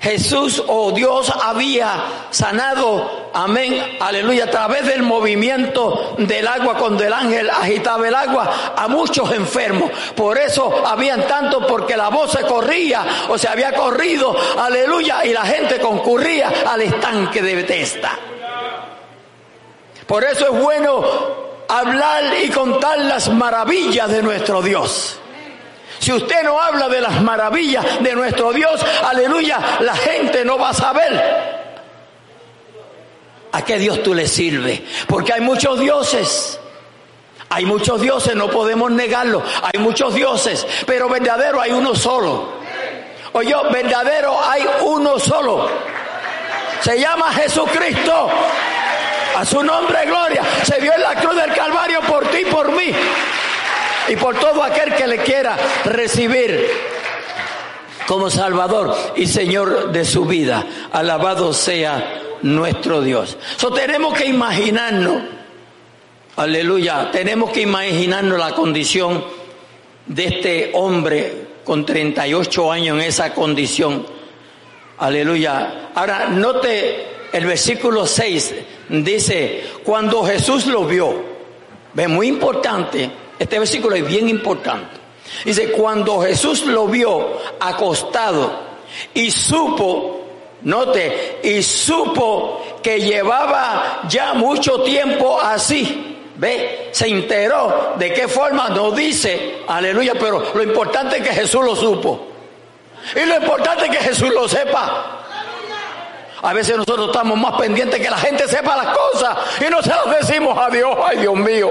Jesús 0.00 0.62
o 0.66 0.86
oh 0.86 0.92
Dios 0.92 1.32
había 1.42 2.28
sanado, 2.30 3.17
amén, 3.32 3.98
aleluya, 4.00 4.44
a 4.44 4.50
través 4.50 4.86
del 4.86 5.02
movimiento 5.02 6.14
del 6.18 6.46
agua 6.46 6.76
cuando 6.76 7.04
el 7.04 7.12
ángel 7.12 7.48
agitaba 7.50 8.08
el 8.08 8.14
agua 8.14 8.74
a 8.76 8.88
muchos 8.88 9.30
enfermos. 9.32 9.90
Por 10.14 10.38
eso 10.38 10.86
habían 10.86 11.26
tanto 11.26 11.66
porque 11.66 11.96
la 11.96 12.08
voz 12.08 12.32
se 12.32 12.42
corría 12.42 13.04
o 13.28 13.38
se 13.38 13.48
había 13.48 13.72
corrido, 13.72 14.36
aleluya, 14.58 15.24
y 15.24 15.32
la 15.32 15.44
gente 15.44 15.78
concurría 15.78 16.52
al 16.66 16.82
estanque 16.82 17.42
de 17.42 17.54
Bethesda. 17.54 18.12
Por 20.06 20.24
eso 20.24 20.46
es 20.46 20.62
bueno 20.62 21.04
hablar 21.68 22.24
y 22.42 22.48
contar 22.48 22.98
las 22.98 23.28
maravillas 23.28 24.08
de 24.08 24.22
nuestro 24.22 24.62
Dios. 24.62 25.18
Si 25.98 26.12
usted 26.12 26.42
no 26.44 26.60
habla 26.60 26.88
de 26.88 27.00
las 27.00 27.20
maravillas 27.20 28.02
de 28.02 28.14
nuestro 28.14 28.52
Dios, 28.52 28.80
aleluya, 29.04 29.60
la 29.80 29.96
gente 29.96 30.44
no 30.44 30.56
va 30.58 30.70
a 30.70 30.74
saber 30.74 31.57
a 33.52 33.64
qué 33.64 33.78
Dios 33.78 34.02
tú 34.02 34.14
le 34.14 34.26
sirves. 34.26 34.80
Porque 35.06 35.32
hay 35.32 35.40
muchos 35.40 35.78
dioses. 35.80 36.58
Hay 37.50 37.64
muchos 37.64 38.00
dioses, 38.00 38.34
no 38.34 38.50
podemos 38.50 38.90
negarlo. 38.90 39.42
Hay 39.62 39.80
muchos 39.80 40.14
dioses, 40.14 40.66
pero 40.86 41.08
verdadero 41.08 41.60
hay 41.60 41.72
uno 41.72 41.94
solo. 41.94 42.58
Oye, 43.32 43.54
verdadero 43.70 44.38
hay 44.42 44.66
uno 44.84 45.18
solo. 45.18 45.68
Se 46.80 47.00
llama 47.00 47.32
Jesucristo. 47.32 48.28
A 49.36 49.44
su 49.44 49.62
nombre, 49.62 50.04
gloria. 50.04 50.42
Se 50.62 50.80
dio 50.80 50.92
en 50.92 51.00
la 51.00 51.14
cruz 51.14 51.36
del 51.36 51.54
Calvario 51.54 52.00
por 52.02 52.26
ti 52.28 52.38
y 52.40 52.44
por 52.46 52.72
mí 52.72 52.92
y 54.08 54.16
por 54.16 54.38
todo 54.38 54.62
aquel 54.62 54.94
que 54.94 55.06
le 55.06 55.18
quiera 55.18 55.56
recibir 55.84 56.66
como 58.06 58.30
Salvador 58.30 58.96
y 59.16 59.26
Señor 59.26 59.92
de 59.92 60.04
su 60.04 60.24
vida. 60.24 60.64
Alabado 60.92 61.52
sea 61.52 62.22
nuestro 62.42 63.00
Dios. 63.00 63.36
So, 63.56 63.72
tenemos 63.72 64.14
que 64.14 64.26
imaginarnos, 64.26 65.22
aleluya, 66.36 67.10
tenemos 67.10 67.50
que 67.50 67.62
imaginarnos 67.62 68.38
la 68.38 68.54
condición 68.54 69.24
de 70.06 70.24
este 70.24 70.70
hombre 70.74 71.48
con 71.64 71.84
38 71.84 72.72
años 72.72 72.96
en 72.96 73.04
esa 73.04 73.34
condición. 73.34 74.06
Aleluya. 74.98 75.90
Ahora, 75.94 76.28
note 76.28 77.06
el 77.32 77.44
versículo 77.44 78.06
6, 78.06 78.54
dice, 78.88 79.64
cuando 79.84 80.24
Jesús 80.24 80.66
lo 80.66 80.84
vio, 80.84 81.14
ve 81.92 82.08
muy 82.08 82.28
importante, 82.28 83.10
este 83.38 83.58
versículo 83.58 83.94
es 83.96 84.06
bien 84.06 84.28
importante. 84.28 84.96
Dice, 85.44 85.70
cuando 85.72 86.20
Jesús 86.22 86.64
lo 86.64 86.86
vio 86.86 87.38
acostado 87.60 88.50
y 89.14 89.30
supo, 89.30 90.17
note, 90.62 91.40
y 91.42 91.62
supo 91.62 92.62
que 92.82 93.00
llevaba 93.00 94.02
ya 94.08 94.34
mucho 94.34 94.82
tiempo 94.82 95.40
así. 95.40 96.16
Ve, 96.36 96.90
se 96.92 97.08
enteró 97.08 97.94
de 97.98 98.12
qué 98.12 98.28
forma 98.28 98.68
no 98.68 98.92
dice, 98.92 99.58
aleluya, 99.66 100.14
pero 100.18 100.52
lo 100.54 100.62
importante 100.62 101.16
es 101.16 101.22
que 101.26 101.34
Jesús 101.34 101.64
lo 101.64 101.74
supo. 101.74 102.28
Y 103.16 103.26
lo 103.26 103.36
importante 103.36 103.86
es 103.86 103.90
que 103.90 104.04
Jesús 104.04 104.30
lo 104.30 104.48
sepa. 104.48 105.24
A 106.40 106.52
veces 106.52 106.76
nosotros 106.76 107.08
estamos 107.08 107.36
más 107.36 107.54
pendientes 107.54 108.00
que 108.00 108.08
la 108.08 108.18
gente 108.18 108.46
sepa 108.46 108.76
las 108.76 108.96
cosas 108.96 109.36
y 109.60 109.68
no 109.68 109.82
se 109.82 109.88
las 109.88 110.20
decimos 110.20 110.56
a 110.56 110.70
Dios, 110.70 110.96
ay 111.04 111.18
Dios 111.18 111.34
mío. 111.34 111.70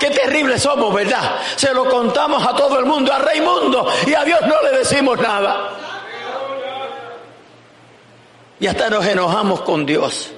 Qué 0.00 0.10
terribles 0.10 0.60
somos, 0.62 0.92
¿verdad? 0.92 1.36
Se 1.54 1.72
lo 1.72 1.88
contamos 1.88 2.44
a 2.44 2.54
todo 2.56 2.78
el 2.80 2.84
mundo, 2.84 3.12
a 3.12 3.18
Raimundo, 3.20 3.86
y 4.06 4.14
a 4.14 4.24
Dios 4.24 4.40
no 4.42 4.60
le 4.62 4.78
decimos 4.78 5.18
nada. 5.20 5.70
Y 8.64 8.66
hasta 8.66 8.88
nos 8.88 9.04
enojamos 9.04 9.60
con 9.60 9.84
Dios. 9.84 10.30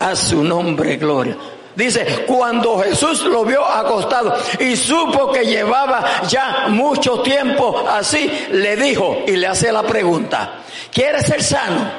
A 0.00 0.16
su 0.16 0.42
nombre, 0.42 0.96
gloria. 0.96 1.36
Dice, 1.76 2.24
cuando 2.26 2.80
Jesús 2.80 3.22
lo 3.22 3.44
vio 3.44 3.64
acostado 3.64 4.36
y 4.58 4.74
supo 4.74 5.30
que 5.30 5.46
llevaba 5.46 6.22
ya 6.26 6.66
mucho 6.70 7.20
tiempo 7.20 7.84
así, 7.88 8.28
le 8.50 8.74
dijo 8.74 9.18
y 9.28 9.36
le 9.36 9.46
hace 9.46 9.70
la 9.70 9.84
pregunta, 9.84 10.54
¿quieres 10.92 11.24
ser 11.24 11.40
sano? 11.40 11.92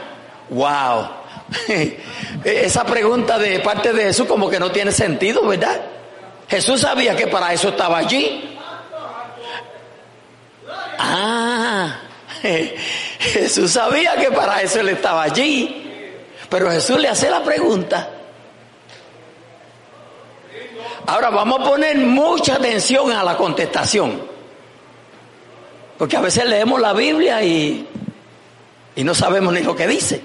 Wow. 0.49 1.07
Esa 2.43 2.83
pregunta 2.83 3.39
de 3.39 3.61
parte 3.61 3.93
de 3.93 4.03
Jesús 4.03 4.27
como 4.27 4.49
que 4.49 4.59
no 4.59 4.69
tiene 4.69 4.91
sentido, 4.91 5.47
¿verdad? 5.47 5.79
Jesús 6.49 6.81
sabía 6.81 7.15
que 7.15 7.27
para 7.27 7.53
eso 7.53 7.69
estaba 7.69 7.99
allí. 7.99 8.57
Ah, 10.99 12.01
Jesús 13.21 13.71
sabía 13.71 14.15
que 14.15 14.31
para 14.31 14.61
eso 14.63 14.79
él 14.79 14.89
estaba 14.89 15.23
allí. 15.23 15.77
Pero 16.49 16.71
Jesús 16.71 16.99
le 16.99 17.07
hace 17.07 17.29
la 17.29 17.43
pregunta. 17.43 18.09
Ahora 21.05 21.29
vamos 21.29 21.61
a 21.61 21.63
poner 21.63 21.97
mucha 21.97 22.55
atención 22.55 23.11
a 23.11 23.23
la 23.23 23.37
contestación. 23.37 24.21
Porque 25.97 26.17
a 26.17 26.21
veces 26.21 26.45
leemos 26.45 26.81
la 26.81 26.93
Biblia 26.93 27.43
y, 27.43 27.87
y 28.95 29.03
no 29.03 29.13
sabemos 29.13 29.53
ni 29.53 29.61
lo 29.61 29.75
que 29.75 29.87
dice. 29.87 30.21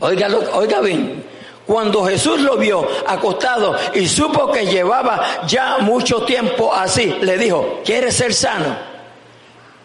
Oiga, 0.00 0.28
oiga 0.52 0.80
bien, 0.82 1.24
cuando 1.66 2.04
Jesús 2.04 2.40
lo 2.42 2.58
vio 2.58 2.86
acostado 3.06 3.76
y 3.94 4.06
supo 4.06 4.52
que 4.52 4.66
llevaba 4.66 5.46
ya 5.46 5.78
mucho 5.78 6.22
tiempo 6.24 6.72
así, 6.74 7.06
le 7.22 7.38
dijo, 7.38 7.80
¿quieres 7.82 8.14
ser 8.14 8.34
sano? 8.34 8.76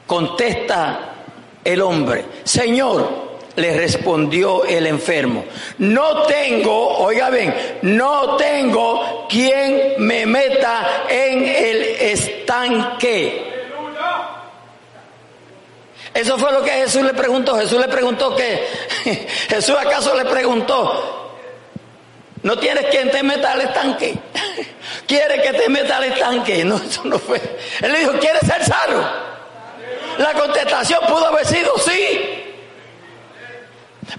Contesta 0.06 1.11
el 1.64 1.82
hombre, 1.82 2.26
Señor, 2.44 3.32
le 3.56 3.78
respondió 3.78 4.64
el 4.66 4.88
enfermo, 4.88 5.46
no 5.80 6.24
tengo, 6.24 6.98
oiga 7.00 7.30
bien, 7.30 7.54
no 7.82 8.38
tengo 8.38 9.28
quien 9.30 9.96
me 9.98 10.26
meta 10.26 11.06
en 11.10 11.44
el 11.44 11.82
estanque. 12.00 13.50
Eso 16.14 16.38
fue 16.38 16.52
lo 16.52 16.62
que 16.62 16.72
Jesús 16.72 17.04
le 17.04 17.14
preguntó. 17.14 17.58
Jesús 17.58 17.80
le 17.80 17.88
preguntó 17.88 18.36
que, 18.36 18.68
Jesús 19.50 19.76
acaso 19.80 20.14
le 20.16 20.26
preguntó, 20.26 21.38
¿no 22.44 22.58
tienes 22.58 22.86
quien 22.88 23.10
te 23.12 23.24
meta 23.24 23.54
al 23.54 23.62
estanque? 23.62 24.18
¿Quiere 25.08 25.42
que 25.42 25.54
te 25.54 25.70
meta 25.70 25.98
al 25.98 26.06
estanque? 26.06 26.66
No, 26.66 26.76
eso 26.78 27.02
no 27.06 27.18
fue. 27.18 27.42
Él 27.82 27.94
le 27.94 28.00
dijo, 28.00 28.12
¿quieres 28.20 28.42
ser 28.42 28.64
sano? 28.64 29.31
La 30.22 30.34
contestación 30.34 31.00
pudo 31.08 31.28
haber 31.28 31.46
sido 31.46 31.78
sí. 31.80 32.20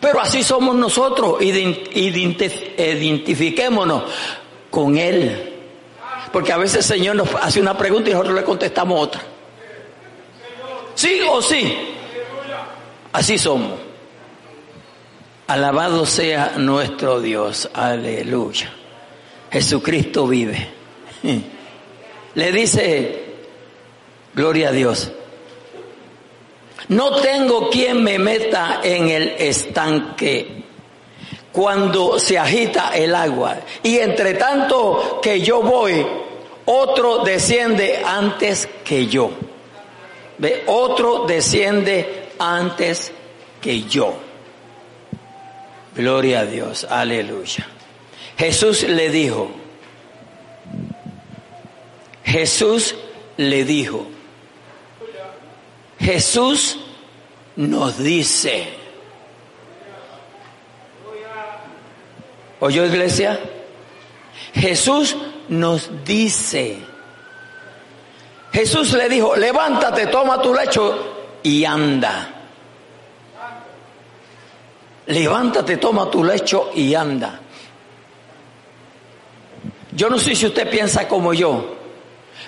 Pero 0.00 0.20
así 0.20 0.42
somos 0.42 0.74
nosotros, 0.74 1.40
identifiquémonos 1.40 4.02
con 4.70 4.96
Él. 4.98 5.50
Porque 6.32 6.52
a 6.52 6.56
veces 6.56 6.78
el 6.78 6.84
Señor 6.84 7.14
nos 7.16 7.28
hace 7.36 7.60
una 7.60 7.76
pregunta 7.76 8.08
y 8.10 8.14
nosotros 8.14 8.34
le 8.34 8.42
contestamos 8.42 9.00
otra. 9.00 9.22
¿Sí 10.94 11.20
o 11.28 11.40
sí? 11.40 11.76
Así 13.12 13.38
somos. 13.38 13.78
Alabado 15.46 16.04
sea 16.06 16.54
nuestro 16.56 17.20
Dios. 17.20 17.70
Aleluya. 17.74 18.72
Jesucristo 19.50 20.26
vive. 20.26 20.68
Le 22.34 22.50
dice, 22.50 23.26
gloria 24.34 24.70
a 24.70 24.72
Dios. 24.72 25.12
No 26.88 27.16
tengo 27.16 27.70
quien 27.70 28.02
me 28.02 28.18
meta 28.18 28.80
en 28.82 29.08
el 29.08 29.28
estanque 29.38 30.62
cuando 31.52 32.18
se 32.18 32.38
agita 32.38 32.90
el 32.94 33.14
agua. 33.14 33.58
Y 33.82 33.98
entre 33.98 34.34
tanto 34.34 35.20
que 35.22 35.40
yo 35.40 35.62
voy, 35.62 36.04
otro 36.64 37.18
desciende 37.18 38.02
antes 38.04 38.68
que 38.84 39.06
yo. 39.06 39.30
¿Ve? 40.38 40.64
Otro 40.66 41.24
desciende 41.26 42.30
antes 42.38 43.12
que 43.60 43.82
yo. 43.82 44.14
Gloria 45.94 46.40
a 46.40 46.46
Dios, 46.46 46.86
aleluya. 46.88 47.66
Jesús 48.38 48.82
le 48.84 49.10
dijo, 49.10 49.50
Jesús 52.24 52.94
le 53.36 53.64
dijo, 53.64 54.06
Jesús 56.02 56.78
nos 57.54 57.96
dice, 57.96 58.74
¿oyó 62.58 62.84
iglesia? 62.84 63.38
Jesús 64.52 65.16
nos 65.48 66.04
dice, 66.04 66.78
Jesús 68.52 68.92
le 68.94 69.08
dijo, 69.08 69.36
levántate, 69.36 70.08
toma 70.08 70.42
tu 70.42 70.52
lecho 70.52 71.38
y 71.44 71.64
anda. 71.64 72.34
Levántate, 75.06 75.76
toma 75.76 76.10
tu 76.10 76.24
lecho 76.24 76.70
y 76.74 76.96
anda. 76.96 77.38
Yo 79.92 80.10
no 80.10 80.18
sé 80.18 80.34
si 80.34 80.46
usted 80.46 80.68
piensa 80.68 81.06
como 81.06 81.32
yo, 81.32 81.76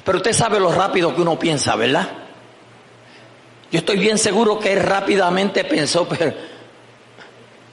pero 0.04 0.18
usted 0.18 0.32
sabe 0.32 0.58
lo 0.58 0.72
rápido 0.72 1.14
que 1.14 1.22
uno 1.22 1.38
piensa, 1.38 1.76
¿verdad? 1.76 2.23
Yo 3.74 3.80
estoy 3.80 3.96
bien 3.96 4.18
seguro 4.18 4.60
que 4.60 4.76
rápidamente 4.76 5.64
pensó, 5.64 6.06
pero 6.08 6.32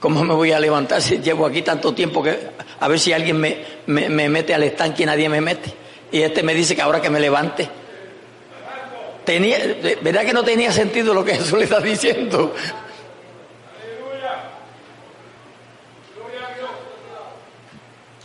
¿cómo 0.00 0.24
me 0.24 0.34
voy 0.34 0.50
a 0.50 0.58
levantar 0.58 1.00
si 1.00 1.18
llevo 1.18 1.46
aquí 1.46 1.62
tanto 1.62 1.94
tiempo 1.94 2.20
que 2.24 2.36
a 2.80 2.88
ver 2.88 2.98
si 2.98 3.12
alguien 3.12 3.36
me, 3.38 3.64
me, 3.86 4.28
mete 4.28 4.52
al 4.52 4.64
estanque 4.64 5.04
y 5.04 5.06
nadie 5.06 5.28
me 5.28 5.40
mete? 5.40 5.72
Y 6.10 6.22
este 6.22 6.42
me 6.42 6.54
dice 6.54 6.74
que 6.74 6.82
ahora 6.82 7.00
que 7.00 7.08
me 7.08 7.20
levante. 7.20 7.68
Tenía, 9.24 9.58
¿Verdad 10.02 10.24
que 10.24 10.32
no 10.32 10.42
tenía 10.42 10.72
sentido 10.72 11.14
lo 11.14 11.24
que 11.24 11.36
Jesús 11.36 11.56
le 11.56 11.64
está 11.66 11.78
diciendo? 11.78 12.52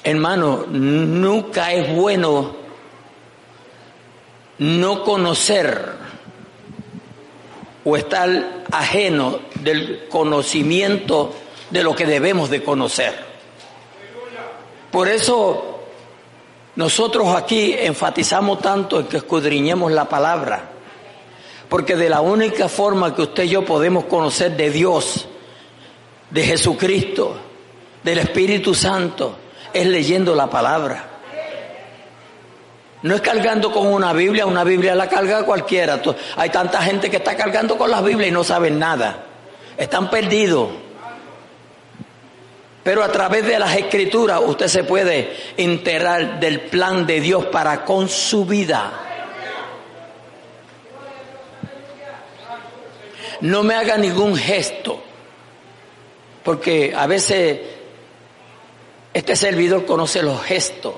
Hermano, 0.03 0.65
nunca 0.67 1.73
es 1.73 1.93
bueno 1.93 2.55
no 4.57 5.03
conocer 5.03 6.06
o 7.89 7.95
estar 7.95 8.65
ajeno 8.69 9.39
del 9.61 10.09
conocimiento 10.09 11.33
de 11.69 11.83
lo 11.83 11.95
que 11.95 12.05
debemos 12.05 12.49
de 12.49 12.61
conocer. 12.61 13.15
Por 14.91 15.07
eso 15.07 15.79
nosotros 16.75 17.33
aquí 17.33 17.73
enfatizamos 17.79 18.59
tanto 18.59 18.99
en 18.99 19.05
que 19.05 19.15
escudriñemos 19.15 19.89
la 19.93 20.03
palabra, 20.03 20.69
porque 21.69 21.95
de 21.95 22.09
la 22.09 22.19
única 22.19 22.67
forma 22.67 23.15
que 23.15 23.21
usted 23.21 23.43
y 23.43 23.49
yo 23.49 23.63
podemos 23.63 24.03
conocer 24.03 24.57
de 24.57 24.69
Dios, 24.69 25.25
de 26.29 26.43
Jesucristo, 26.43 27.37
del 28.03 28.17
Espíritu 28.17 28.75
Santo, 28.75 29.37
es 29.71 29.87
leyendo 29.87 30.35
la 30.35 30.49
palabra. 30.49 31.16
No 33.03 33.15
es 33.15 33.21
cargando 33.21 33.71
con 33.71 33.87
una 33.87 34.11
Biblia, 34.13 34.45
una 34.45 34.63
Biblia 34.63 34.95
la 34.95 35.07
carga 35.07 35.43
cualquiera. 35.43 36.01
Hay 36.35 36.49
tanta 36.49 36.81
gente 36.81 37.09
que 37.09 37.17
está 37.17 37.35
cargando 37.35 37.77
con 37.77 37.91
las 37.91 38.03
Biblias 38.03 38.29
y 38.29 38.33
no 38.33 38.43
saben 38.43 38.79
nada. 38.79 39.25
Están 39.77 40.09
perdidos. 40.09 40.69
Pero 42.83 43.03
a 43.03 43.11
través 43.11 43.45
de 43.45 43.59
las 43.59 43.75
escrituras 43.75 44.41
usted 44.45 44.67
se 44.67 44.83
puede 44.83 45.35
enterar 45.57 46.39
del 46.39 46.61
plan 46.61 47.05
de 47.05 47.19
Dios 47.19 47.45
para 47.47 47.83
con 47.83 48.07
su 48.07 48.45
vida. 48.45 48.91
No 53.41 53.61
me 53.61 53.75
haga 53.75 53.97
ningún 53.97 54.35
gesto, 54.35 55.03
porque 56.43 56.93
a 56.95 57.05
veces 57.05 57.59
este 59.13 59.35
servidor 59.35 59.85
conoce 59.85 60.23
los 60.23 60.41
gestos, 60.43 60.95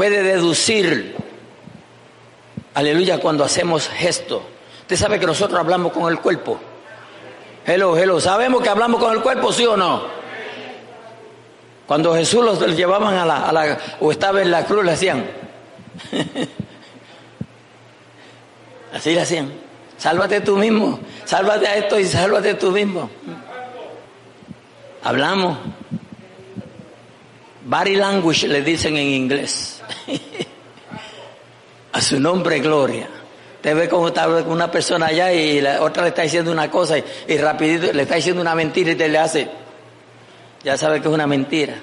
puede 0.00 0.22
deducir, 0.22 1.14
aleluya, 2.72 3.20
cuando 3.20 3.44
hacemos 3.44 3.86
gestos. 3.86 4.40
Usted 4.80 4.96
sabe 4.96 5.20
que 5.20 5.26
nosotros 5.26 5.60
hablamos 5.60 5.92
con 5.92 6.10
el 6.10 6.20
cuerpo. 6.20 6.58
Hello, 7.66 7.94
hello. 7.94 8.18
¿Sabemos 8.18 8.62
que 8.62 8.70
hablamos 8.70 8.98
con 8.98 9.12
el 9.12 9.20
cuerpo, 9.20 9.52
sí 9.52 9.66
o 9.66 9.76
no? 9.76 10.04
Cuando 11.86 12.14
Jesús 12.14 12.42
los 12.42 12.74
llevaban 12.74 13.12
a 13.12 13.26
la, 13.26 13.46
a 13.46 13.52
la 13.52 13.78
o 14.00 14.10
estaba 14.10 14.40
en 14.40 14.50
la 14.50 14.64
cruz, 14.64 14.86
le 14.86 14.92
hacían. 14.92 15.26
Así 18.94 19.12
le 19.12 19.20
hacían. 19.20 19.52
Sálvate 19.98 20.40
tú 20.40 20.56
mismo. 20.56 20.98
Sálvate 21.26 21.66
a 21.66 21.76
esto 21.76 22.00
y 22.00 22.06
sálvate 22.06 22.54
tú 22.54 22.70
mismo. 22.70 23.10
Hablamos. 25.04 25.58
Body 27.66 27.96
language 27.96 28.48
le 28.48 28.62
dicen 28.62 28.96
en 28.96 29.08
inglés. 29.08 29.79
a 31.92 32.00
su 32.00 32.20
nombre, 32.20 32.60
gloria. 32.60 33.08
Te 33.60 33.74
ve 33.74 33.88
como 33.88 34.08
está 34.08 34.26
una 34.26 34.70
persona 34.70 35.06
allá 35.06 35.32
y 35.32 35.60
la 35.60 35.82
otra 35.82 36.02
le 36.02 36.10
está 36.10 36.22
diciendo 36.22 36.50
una 36.50 36.70
cosa 36.70 36.96
y, 36.98 37.36
rapidito 37.36 37.92
le 37.92 38.02
está 38.02 38.14
diciendo 38.14 38.40
una 38.40 38.54
mentira 38.54 38.92
y 38.92 38.94
te 38.94 39.08
le 39.08 39.18
hace. 39.18 39.48
Ya 40.64 40.78
sabe 40.78 41.00
que 41.00 41.08
es 41.08 41.14
una 41.14 41.26
mentira. 41.26 41.74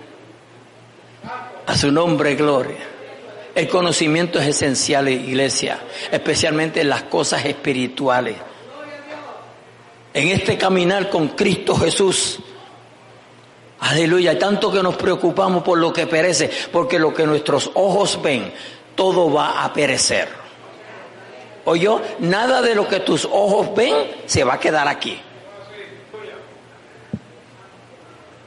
A 1.65 1.76
su 1.76 1.91
nombre, 1.91 2.36
gloria. 2.36 2.78
El 3.54 3.67
conocimiento 3.67 4.39
es 4.39 4.48
esencial, 4.48 5.10
iglesia, 5.10 5.80
especialmente 6.12 6.82
en 6.82 6.89
las 6.89 7.04
cosas 7.04 7.43
espirituales. 7.46 8.36
En 10.13 10.30
este 10.30 10.58
caminar 10.58 11.10
con 11.10 11.30
Cristo 11.30 11.76
Jesús. 11.76 12.39
Aleluya, 13.79 14.37
tanto 14.39 14.71
que 14.71 14.81
nos 14.81 14.95
preocupamos 14.95 15.63
por 15.63 15.77
lo 15.77 15.93
que 15.93 16.07
perece, 16.07 16.49
porque 16.71 16.97
lo 16.97 17.13
que 17.13 17.25
nuestros 17.25 17.69
ojos 17.75 18.19
ven, 18.21 18.51
todo 18.95 19.31
va 19.31 19.63
a 19.63 19.71
perecer. 19.71 20.27
Oye, 21.65 21.89
nada 22.19 22.61
de 22.61 22.73
lo 22.73 22.87
que 22.87 23.01
tus 23.01 23.25
ojos 23.25 23.75
ven 23.75 23.93
se 24.25 24.43
va 24.43 24.55
a 24.55 24.59
quedar 24.59 24.87
aquí. 24.87 25.21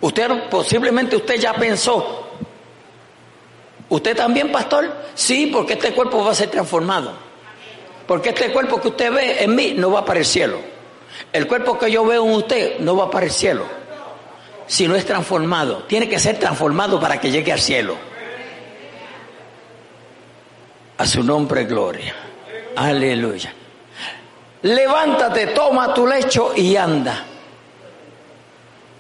Usted 0.00 0.48
posiblemente 0.48 1.16
usted 1.16 1.38
ya 1.38 1.52
pensó. 1.52 2.26
¿Usted 3.90 4.16
también, 4.16 4.50
pastor? 4.50 4.90
Sí, 5.14 5.50
porque 5.52 5.74
este 5.74 5.92
cuerpo 5.92 6.24
va 6.24 6.30
a 6.30 6.34
ser 6.34 6.48
transformado. 6.50 7.12
Porque 8.06 8.30
este 8.30 8.50
cuerpo 8.50 8.80
que 8.80 8.88
usted 8.88 9.12
ve 9.12 9.44
en 9.44 9.54
mí 9.54 9.74
no 9.76 9.90
va 9.90 10.04
para 10.04 10.20
el 10.20 10.24
cielo. 10.24 10.58
El 11.32 11.46
cuerpo 11.46 11.78
que 11.78 11.90
yo 11.90 12.04
veo 12.04 12.24
en 12.24 12.32
usted 12.32 12.78
no 12.78 12.96
va 12.96 13.10
para 13.10 13.26
el 13.26 13.32
cielo. 13.32 13.79
Si 14.70 14.87
no 14.87 14.94
es 14.94 15.04
transformado, 15.04 15.83
tiene 15.88 16.09
que 16.09 16.20
ser 16.20 16.38
transformado 16.38 17.00
para 17.00 17.20
que 17.20 17.28
llegue 17.28 17.50
al 17.52 17.59
cielo. 17.59 17.96
A 20.96 21.04
su 21.04 21.24
nombre, 21.24 21.64
gloria. 21.64 22.14
Aleluya. 22.76 23.52
Levántate, 24.62 25.48
toma 25.48 25.92
tu 25.92 26.06
lecho 26.06 26.52
y 26.54 26.76
anda. 26.76 27.24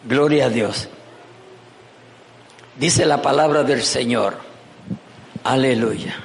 Gloria 0.02 0.46
a 0.46 0.48
Dios. 0.48 0.88
Dice 2.74 3.06
la 3.06 3.22
palabra 3.22 3.62
del 3.62 3.84
Señor. 3.84 4.38
Aleluya. 5.44 6.16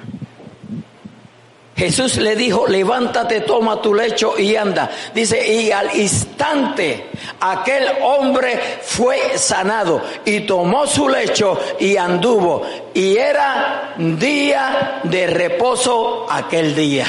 Jesús 1.76 2.18
le 2.18 2.38
dijo, 2.38 2.68
levántate, 2.68 3.42
toma 3.42 3.82
tu 3.82 3.94
lecho 3.94 4.40
y 4.40 4.56
anda. 4.56 4.90
Dice, 5.14 5.46
y 5.46 5.72
al 5.72 5.94
instante 5.98 7.08
aquel 7.42 7.84
hombre 8.02 8.58
fue 8.82 9.38
sanado 9.38 10.02
y 10.24 10.42
tomó 10.42 10.88
su 10.88 11.10
lecho 11.10 11.60
y 11.78 11.98
anduvo. 11.98 12.66
Y 12.94 13.18
era 13.18 13.94
día 13.98 15.02
de 15.04 15.28
reposo 15.28 16.26
aquel 16.30 16.74
día. 16.74 17.08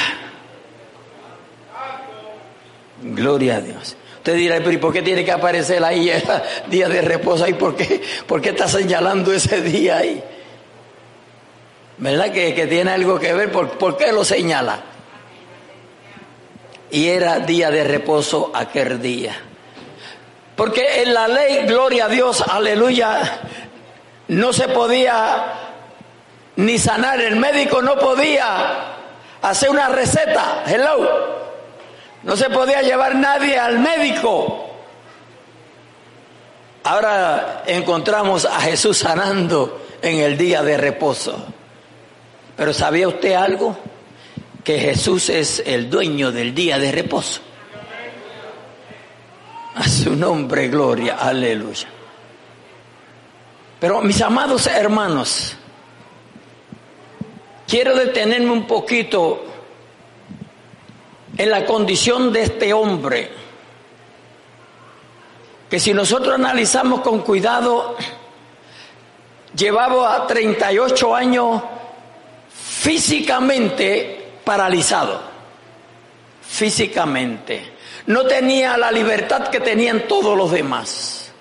Gloria 3.03 3.57
a 3.57 3.61
Dios. 3.61 3.97
Usted 4.17 4.35
dirá, 4.35 4.57
pero 4.57 4.73
¿y 4.73 4.79
por 4.79 4.93
qué 4.93 5.03
tiene 5.03 5.25
que 5.25 5.31
aparecer 5.31 5.85
ahí 5.85 6.11
el 6.11 6.25
día 6.69 6.89
de 6.89 7.03
reposo 7.03 7.45
ahí? 7.45 7.55
¿Por 7.55 7.77
qué, 7.77 8.03
por 8.27 8.41
qué 8.41 8.49
está 8.49 8.67
señalando 8.67 9.33
ese 9.33 9.61
día 9.61 9.99
ahí? 9.99 10.21
¿Verdad 11.99 12.31
que, 12.31 12.55
que 12.55 12.67
tiene 12.67 12.91
algo 12.91 13.19
que 13.19 13.33
ver? 13.33 13.51
¿Por, 13.51 13.71
¿Por 13.79 13.97
qué 13.97 14.13
lo 14.13 14.25
señala? 14.25 14.81
Y 16.91 17.09
era 17.09 17.39
día 17.41 17.71
de 17.71 17.85
reposo 17.85 18.53
aquel 18.55 19.01
día. 19.01 19.37
Porque 20.57 21.03
en 21.03 21.15
la 21.15 21.29
ley, 21.29 21.67
gloria 21.67 22.07
a 22.07 22.09
Dios, 22.09 22.43
aleluya, 22.47 23.41
no 24.29 24.53
se 24.53 24.69
podía 24.69 25.53
ni 26.57 26.79
sanar. 26.79 27.21
El 27.21 27.37
médico 27.37 27.83
no 27.83 27.97
podía 27.97 28.95
hacer 29.43 29.71
una 29.71 29.89
receta. 29.89 30.65
Hello. 30.67 31.37
No 32.23 32.37
se 32.37 32.51
podía 32.51 32.83
llevar 32.83 33.15
nadie 33.15 33.59
al 33.59 33.79
médico. 33.79 34.67
Ahora 36.85 37.63
encontramos 37.67 38.45
a 38.45 38.61
Jesús 38.61 38.99
sanando 38.99 39.87
en 40.03 40.21
el 40.21 40.39
día 40.39 40.63
de 40.63 40.77
reposo. 40.77 41.45
Pero 42.57 42.73
¿sabía 42.73 43.09
usted 43.09 43.35
algo? 43.35 43.77
Que 44.65 44.79
Jesús 44.79 45.29
es 45.29 45.63
el 45.65 45.91
dueño 45.91 46.33
del 46.33 46.55
día 46.55 46.79
de 46.79 46.91
reposo. 46.91 47.41
A 49.75 49.87
su 49.87 50.17
nombre, 50.17 50.69
gloria, 50.69 51.17
aleluya. 51.17 51.89
Pero 53.79 54.01
mis 54.01 54.23
amados 54.23 54.67
hermanos, 54.67 55.55
quiero 57.69 57.95
detenerme 57.95 58.51
un 58.51 58.67
poquito 58.67 59.45
en 61.37 61.51
la 61.51 61.67
condición 61.67 62.33
de 62.33 62.43
este 62.43 62.73
hombre, 62.73 63.31
que 65.69 65.79
si 65.79 65.93
nosotros 65.93 66.35
analizamos 66.35 67.01
con 67.01 67.21
cuidado, 67.21 67.97
llevaba 69.55 70.27
38 70.27 71.15
años 71.15 71.63
físicamente 72.87 74.39
paralizado, 74.45 75.21
físicamente. 76.41 77.73
No 78.07 78.27
tenía 78.27 78.77
la 78.77 78.93
libertad 78.93 79.49
que 79.49 79.59
tenían 79.59 80.03
todos 80.07 80.37
los 80.39 80.53
demás. 80.53 81.33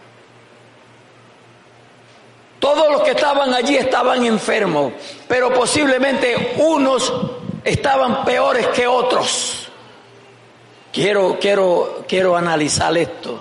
Todos 2.57 2.91
los 2.91 3.03
que 3.03 3.11
estaban 3.11 3.53
allí 3.53 3.77
estaban 3.77 4.25
enfermos, 4.25 4.93
pero 5.27 5.53
posiblemente 5.53 6.55
unos 6.57 7.13
estaban 7.63 8.25
peores 8.25 8.65
que 8.69 8.87
otros. 8.87 9.67
Quiero, 10.91 11.37
quiero, 11.39 12.05
quiero 12.07 12.35
analizar 12.35 12.97
esto. 12.97 13.39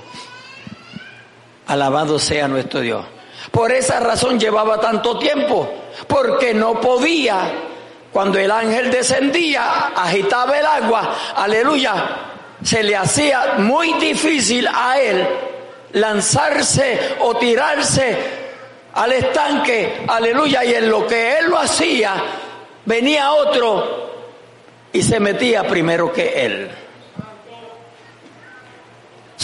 Alabado 1.69 2.19
sea 2.19 2.49
nuestro 2.49 2.81
Dios. 2.81 3.03
Por 3.51 3.73
esa 3.73 3.99
razón 3.99 4.39
llevaba 4.39 4.79
tanto 4.79 5.19
tiempo, 5.19 5.73
porque 6.07 6.53
no 6.53 6.79
podía, 6.83 7.73
cuando 8.15 8.39
el 8.39 8.51
ángel 8.51 8.91
descendía, 8.91 9.89
agitaba 9.95 10.59
el 10.59 10.65
agua, 10.65 11.15
aleluya, 11.37 11.95
se 12.63 12.83
le 12.83 12.97
hacía 12.97 13.57
muy 13.59 13.93
difícil 13.95 14.67
a 14.73 14.99
él 14.99 15.29
lanzarse 15.93 17.17
o 17.21 17.37
tirarse 17.37 18.17
al 18.95 19.13
estanque, 19.13 20.07
aleluya, 20.09 20.65
y 20.65 20.75
en 20.75 20.89
lo 20.89 21.07
que 21.07 21.39
él 21.39 21.51
lo 21.51 21.59
hacía, 21.59 22.15
venía 22.87 23.33
otro 23.33 24.15
y 24.93 25.03
se 25.03 25.21
metía 25.21 25.65
primero 25.65 26.11
que 26.11 26.47
él 26.47 26.71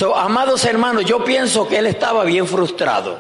amados 0.09 0.65
hermanos, 0.65 1.05
yo 1.05 1.23
pienso 1.25 1.69
que 1.69 1.79
él 1.79 1.87
estaba 1.87 2.25
bien 2.25 2.47
frustrado. 2.47 3.19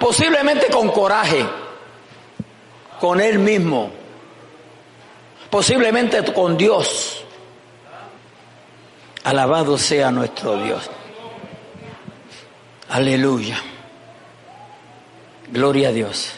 Posiblemente 0.00 0.68
con 0.68 0.90
coraje, 0.90 1.44
con 3.02 3.20
él 3.20 3.40
mismo, 3.40 3.90
posiblemente 5.50 6.32
con 6.32 6.56
Dios. 6.56 7.24
Alabado 9.24 9.76
sea 9.76 10.12
nuestro 10.12 10.56
Dios. 10.62 10.88
Aleluya. 12.90 13.60
Gloria 15.48 15.88
a 15.88 15.92
Dios. 15.92 16.34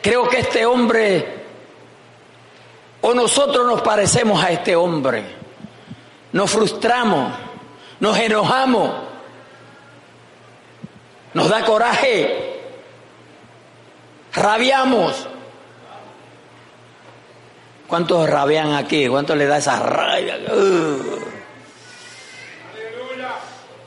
Creo 0.00 0.26
que 0.26 0.38
este 0.38 0.64
hombre, 0.64 1.44
o 3.02 3.12
nosotros 3.12 3.66
nos 3.66 3.82
parecemos 3.82 4.42
a 4.42 4.52
este 4.52 4.74
hombre 4.74 5.42
nos 6.32 6.50
frustramos, 6.50 7.30
nos 8.00 8.18
enojamos. 8.18 8.90
Nos 11.34 11.50
da 11.50 11.62
coraje. 11.66 12.62
Rabiamos. 14.32 15.28
¿Cuántos 17.86 18.28
rabian 18.28 18.74
aquí? 18.74 19.06
¿Cuántos 19.08 19.36
le 19.36 19.46
da 19.46 19.58
esa 19.58 19.78
rabia? 19.80 20.38
Uh. 20.50 21.32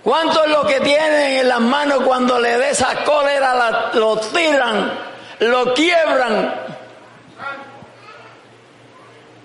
¿Cuántos 0.04 0.48
lo 0.48 0.68
que 0.68 0.80
tienen 0.82 1.40
en 1.40 1.50
las 1.50 1.60
manos 1.60 2.02
cuando 2.06 2.40
le 2.40 2.60
da 2.60 2.70
esa 2.70 3.04
cólera 3.04 3.90
lo 3.94 4.18
tiran, 4.18 4.94
lo 5.40 5.74
quiebran? 5.74 6.54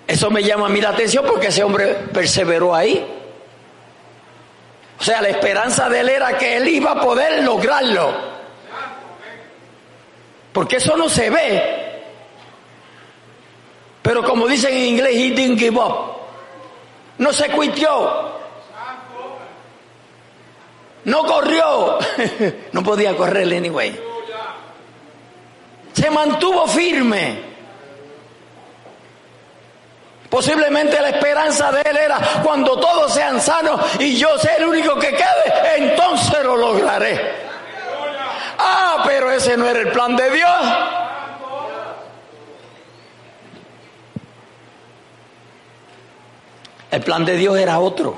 Eso 0.05 0.29
me 0.29 0.43
llama 0.43 0.67
a 0.67 0.69
mí 0.69 0.79
la 0.79 0.89
atención 0.89 1.25
porque 1.25 1.47
ese 1.47 1.63
hombre 1.63 1.95
perseveró 2.13 2.75
ahí. 2.75 3.03
O 4.99 5.03
sea, 5.03 5.19
la 5.19 5.29
esperanza 5.29 5.89
de 5.89 6.01
él 6.01 6.09
era 6.09 6.37
que 6.37 6.57
él 6.57 6.67
iba 6.67 6.91
a 6.91 7.01
poder 7.01 7.43
lograrlo. 7.43 8.13
Porque 10.53 10.75
eso 10.75 10.95
no 10.95 11.09
se 11.09 11.31
ve. 11.31 11.80
Pero 14.11 14.25
como 14.25 14.45
dicen 14.45 14.73
en 14.73 14.83
inglés, 14.83 15.15
he 15.15 15.29
didn't 15.31 15.57
give 15.57 15.79
up. 15.79 16.17
No 17.17 17.31
se 17.31 17.47
cuitió. 17.47 18.29
No 21.05 21.23
corrió. 21.23 21.97
no 22.73 22.83
podía 22.83 23.15
correr 23.15 23.55
anyway. 23.55 23.97
Se 25.93 26.09
mantuvo 26.09 26.67
firme. 26.67 27.39
Posiblemente 30.29 31.01
la 31.01 31.11
esperanza 31.11 31.71
de 31.71 31.79
él 31.89 31.95
era 31.95 32.19
cuando 32.43 32.77
todos 32.81 33.13
sean 33.13 33.39
sanos 33.39 33.79
y 33.97 34.17
yo 34.17 34.37
sea 34.37 34.57
el 34.57 34.65
único 34.65 34.99
que 34.99 35.11
quede, 35.11 35.77
entonces 35.77 36.43
lo 36.43 36.57
lograré. 36.57 37.33
Ah, 38.57 39.03
pero 39.05 39.31
ese 39.31 39.55
no 39.55 39.65
era 39.69 39.79
el 39.79 39.91
plan 39.93 40.17
de 40.17 40.31
Dios. 40.31 41.00
El 46.91 47.01
plan 47.01 47.25
de 47.25 47.37
Dios 47.37 47.57
era 47.57 47.79
otro. 47.79 48.15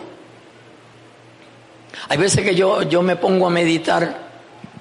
Hay 2.09 2.17
veces 2.17 2.43
que 2.43 2.55
yo, 2.55 2.81
yo 2.83 3.01
me 3.03 3.15
pongo 3.15 3.47
a 3.47 3.49
meditar, 3.51 4.31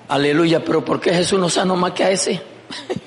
aleluya, 0.09 0.65
pero 0.65 0.85
¿por 0.85 1.01
qué 1.01 1.13
Jesús 1.13 1.39
no 1.39 1.49
sanó 1.49 1.77
más 1.77 1.93
que 1.93 2.03
a 2.05 2.11
ese? 2.11 2.43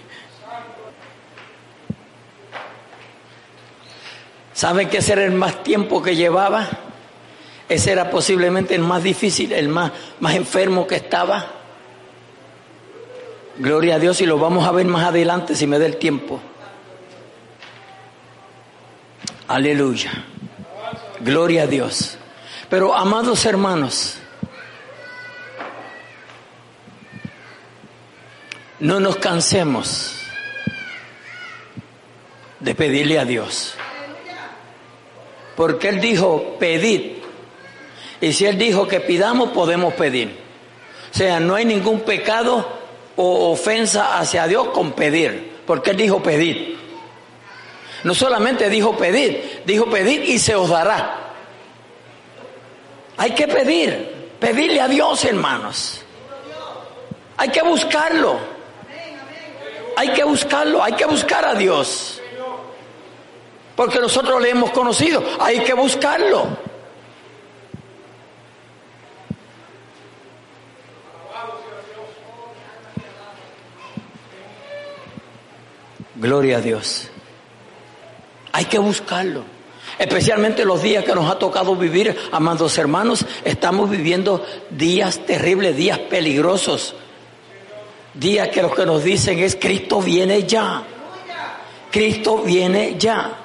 ¿Saben 4.54 4.88
que 4.88 5.00
ese 5.00 5.14
era 5.14 5.26
el 5.26 5.34
más 5.34 5.64
tiempo 5.64 6.02
que 6.02 6.16
llevaba? 6.16 6.70
Ese 7.68 7.92
era 7.92 8.12
posiblemente 8.12 8.76
el 8.76 8.82
más 8.82 9.02
difícil, 9.04 9.52
el 9.52 9.68
más, 9.68 9.92
más 10.20 10.36
enfermo 10.36 10.86
que 10.86 10.96
estaba. 10.96 11.46
Gloria 13.58 13.96
a 13.96 14.00
Dios 14.00 14.22
y 14.22 14.26
lo 14.26 14.38
vamos 14.38 14.68
a 14.68 14.72
ver 14.72 14.86
más 14.86 15.06
adelante 15.06 15.56
si 15.56 15.66
me 15.66 15.80
da 15.80 15.88
el 15.88 15.98
tiempo. 15.98 16.40
Aleluya. 19.48 20.12
Gloria 21.26 21.64
a 21.64 21.68
Dios. 21.68 22.20
Pero 22.70 22.94
amados 22.94 23.48
hermanos, 23.48 24.18
no 28.80 29.00
nos 29.00 29.16
cansemos 29.16 30.14
de 32.60 32.76
pedirle 32.76 33.18
a 33.18 33.26
Dios. 33.26 33.74
Porque 35.56 35.90
Él 35.90 36.00
dijo, 36.00 36.58
pedid. 36.60 37.14
Y 38.22 38.32
si 38.32 38.46
Él 38.46 38.60
dijo 38.60 38.88
que 38.88 39.00
pidamos, 39.00 39.50
podemos 39.50 39.96
pedir. 39.96 40.38
O 41.12 41.18
sea, 41.18 41.40
no 41.40 41.56
hay 41.56 41.66
ningún 41.66 42.02
pecado 42.02 42.68
o 43.16 43.50
ofensa 43.52 44.20
hacia 44.20 44.46
Dios 44.46 44.68
con 44.68 44.92
pedir. 44.92 45.54
Porque 45.66 45.90
Él 45.90 45.98
dijo 45.98 46.22
pedir. 46.22 46.78
No 48.06 48.14
solamente 48.14 48.70
dijo 48.70 48.96
pedir, 48.96 49.64
dijo 49.66 49.90
pedir 49.90 50.24
y 50.30 50.38
se 50.38 50.54
os 50.54 50.70
dará. 50.70 51.34
Hay 53.18 53.32
que 53.32 53.48
pedir, 53.48 54.30
pedirle 54.40 54.80
a 54.80 54.88
Dios, 54.88 55.26
hermanos. 55.26 56.02
Hay 57.36 57.50
que 57.50 57.64
buscarlo. 57.64 58.38
Hay 59.98 60.10
que 60.10 60.24
buscarlo, 60.24 60.84
hay 60.84 60.94
que 60.94 61.06
buscar 61.06 61.46
a 61.46 61.56
Dios. 61.56 62.22
Porque 63.76 64.00
nosotros 64.00 64.40
le 64.40 64.52
hemos 64.52 64.70
conocido, 64.70 65.24
hay 65.40 65.62
que 65.62 65.74
buscarlo. 65.74 66.46
Gloria 76.18 76.58
a 76.58 76.62
Dios. 76.62 77.10
Hay 78.56 78.66
que 78.66 78.80
buscarlo. 78.80 79.44
Especialmente 80.00 80.64
los 80.64 80.82
días 80.82 81.04
que 81.04 81.14
nos 81.14 81.30
ha 81.30 81.38
tocado 81.38 81.76
vivir, 81.76 82.18
amados 82.32 82.78
hermanos, 82.78 83.26
estamos 83.44 83.90
viviendo 83.90 84.46
días 84.70 85.26
terribles, 85.26 85.76
días 85.76 86.00
peligrosos. 86.00 86.96
Días 88.14 88.48
que 88.48 88.62
lo 88.62 88.74
que 88.74 88.86
nos 88.86 89.04
dicen 89.04 89.40
es 89.40 89.58
Cristo 89.58 90.02
viene 90.02 90.44
ya. 90.44 90.84
Cristo 91.92 92.44
viene 92.44 92.96
ya. 92.98 93.40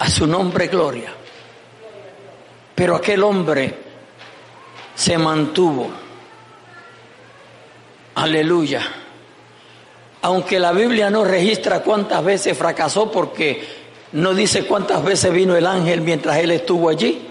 A 0.00 0.10
su 0.10 0.26
nombre 0.26 0.66
gloria. 0.66 1.14
Pero 2.74 2.96
aquel 2.96 3.22
hombre 3.22 3.78
se 4.96 5.16
mantuvo. 5.16 5.92
Aleluya. 8.16 9.03
Aunque 10.24 10.58
la 10.58 10.72
Biblia 10.72 11.10
no 11.10 11.22
registra 11.22 11.82
cuántas 11.82 12.24
veces 12.24 12.56
fracasó 12.56 13.10
porque 13.10 13.62
no 14.12 14.32
dice 14.32 14.64
cuántas 14.64 15.04
veces 15.04 15.30
vino 15.30 15.54
el 15.54 15.66
ángel 15.66 16.00
mientras 16.00 16.38
él 16.38 16.50
estuvo 16.50 16.88
allí 16.88 17.28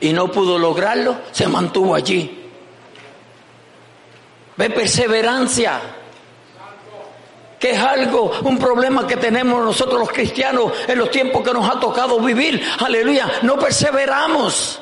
y 0.00 0.12
no 0.12 0.30
pudo 0.30 0.56
lograrlo, 0.56 1.16
se 1.32 1.48
mantuvo 1.48 1.96
allí. 1.96 2.44
Ve 4.56 4.70
perseverancia 4.70 5.80
que 7.58 7.70
es 7.72 7.78
algo, 7.80 8.30
un 8.44 8.58
problema 8.58 9.08
que 9.08 9.16
tenemos 9.16 9.64
nosotros 9.64 9.98
los 9.98 10.12
cristianos 10.12 10.70
en 10.86 10.98
los 11.00 11.10
tiempos 11.10 11.42
que 11.42 11.52
nos 11.52 11.68
ha 11.68 11.80
tocado 11.80 12.20
vivir. 12.20 12.62
Aleluya, 12.78 13.28
no 13.42 13.58
perseveramos. 13.58 14.80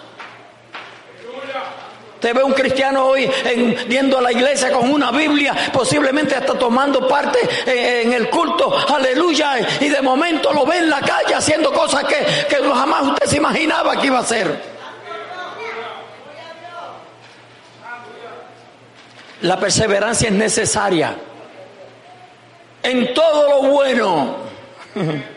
Te 2.25 2.33
ve 2.33 2.43
un 2.43 2.55
cristiano 2.55 3.05
hoy 3.05 3.31
en, 3.45 3.77
yendo 3.87 4.17
a 4.17 4.23
la 4.23 4.33
iglesia 4.33 4.73
con 4.73 4.91
una 4.91 5.11
Biblia, 5.11 5.55
posiblemente 5.71 6.35
hasta 6.35 6.55
tomando 6.55 7.07
parte 7.07 7.39
en, 7.67 8.15
el 8.15 8.31
culto, 8.31 8.75
aleluya, 8.75 9.59
y 9.79 9.91
de 9.91 10.01
momento 10.01 10.51
lo 10.51 10.65
ve 10.65 10.79
en 10.79 10.89
la 10.89 11.03
calle 11.03 11.35
haciendo 11.35 11.71
cosas 11.71 12.05
que, 12.05 12.17
que 12.49 12.63
jamás 12.65 13.09
usted 13.09 13.27
se 13.27 13.37
imaginaba 13.37 14.01
que 14.01 14.07
iba 14.07 14.17
a 14.17 14.23
hacer. 14.23 14.59
La 19.43 19.61
perseverancia 19.61 20.31
es 20.31 20.35
necesaria 20.35 21.17
en 22.83 23.13
todo 23.13 23.51
lo 23.51 23.69
bueno. 23.69 24.37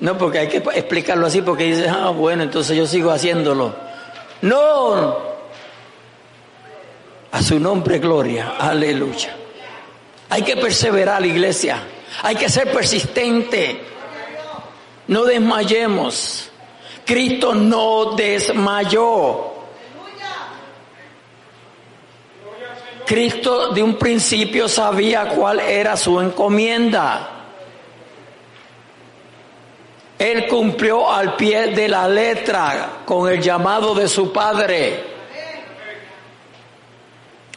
No, 0.00 0.18
porque 0.18 0.40
hay 0.40 0.48
que 0.48 0.56
explicarlo 0.56 1.28
así, 1.28 1.42
porque 1.42 1.62
dices, 1.62 1.86
ah, 1.88 2.10
bueno, 2.10 2.42
entonces 2.42 2.76
yo 2.76 2.88
sigo 2.88 3.12
haciéndolo. 3.12 3.72
No, 4.40 5.31
a 7.32 7.42
su 7.42 7.58
nombre 7.58 7.98
gloria, 7.98 8.54
aleluya. 8.58 9.36
Hay 10.28 10.42
que 10.42 10.56
perseverar, 10.56 11.24
iglesia. 11.24 11.82
Hay 12.22 12.36
que 12.36 12.48
ser 12.48 12.70
persistente. 12.70 13.80
No 15.08 15.24
desmayemos. 15.24 16.50
Cristo 17.04 17.54
no 17.54 18.14
desmayó. 18.14 19.52
Cristo 23.06 23.72
de 23.72 23.82
un 23.82 23.96
principio 23.96 24.68
sabía 24.68 25.28
cuál 25.28 25.60
era 25.60 25.96
su 25.96 26.20
encomienda. 26.20 27.28
Él 30.18 30.46
cumplió 30.46 31.10
al 31.10 31.34
pie 31.36 31.68
de 31.68 31.88
la 31.88 32.06
letra 32.08 33.00
con 33.04 33.30
el 33.30 33.40
llamado 33.40 33.94
de 33.94 34.06
su 34.06 34.32
Padre. 34.32 35.11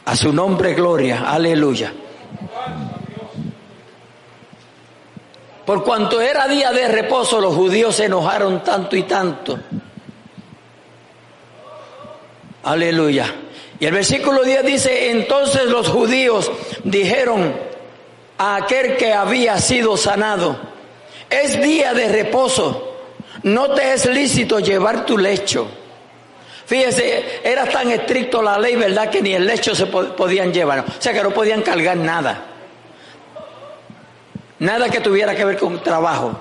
A 0.06 0.16
su 0.16 0.32
nombre 0.32 0.74
gloria, 0.74 1.30
aleluya. 1.30 1.92
Por 5.64 5.84
cuanto 5.84 6.20
era 6.20 6.48
día 6.48 6.72
de 6.72 6.88
reposo, 6.88 7.40
los 7.40 7.54
judíos 7.54 7.96
se 7.96 8.06
enojaron 8.06 8.62
tanto 8.62 8.96
y 8.96 9.02
tanto. 9.02 9.58
Aleluya 12.62 13.34
y 13.78 13.84
el 13.84 13.92
versículo 13.92 14.42
10 14.42 14.64
dice, 14.64 15.10
entonces 15.10 15.64
los 15.66 15.88
judíos 15.88 16.50
dijeron 16.84 17.54
a 18.38 18.56
aquel 18.56 18.96
que 18.96 19.12
había 19.12 19.58
sido 19.58 19.96
sanado, 19.96 20.58
es 21.28 21.60
día 21.60 21.92
de 21.92 22.08
reposo, 22.08 22.96
no 23.42 23.70
te 23.74 23.92
es 23.92 24.06
lícito 24.06 24.60
llevar 24.60 25.04
tu 25.04 25.18
lecho. 25.18 25.68
Fíjese, 26.66 27.40
era 27.44 27.64
tan 27.66 27.90
estricto 27.90 28.42
la 28.42 28.58
ley, 28.58 28.74
¿verdad? 28.74 29.08
Que 29.08 29.22
ni 29.22 29.32
el 29.32 29.46
lecho 29.46 29.74
se 29.74 29.86
podían 29.86 30.52
llevar. 30.52 30.80
O 30.80 31.00
sea 31.00 31.12
que 31.12 31.22
no 31.22 31.30
podían 31.30 31.62
cargar 31.62 31.96
nada. 31.96 32.44
Nada 34.58 34.88
que 34.88 35.00
tuviera 35.00 35.34
que 35.34 35.44
ver 35.44 35.58
con 35.58 35.80
trabajo. 35.82 36.40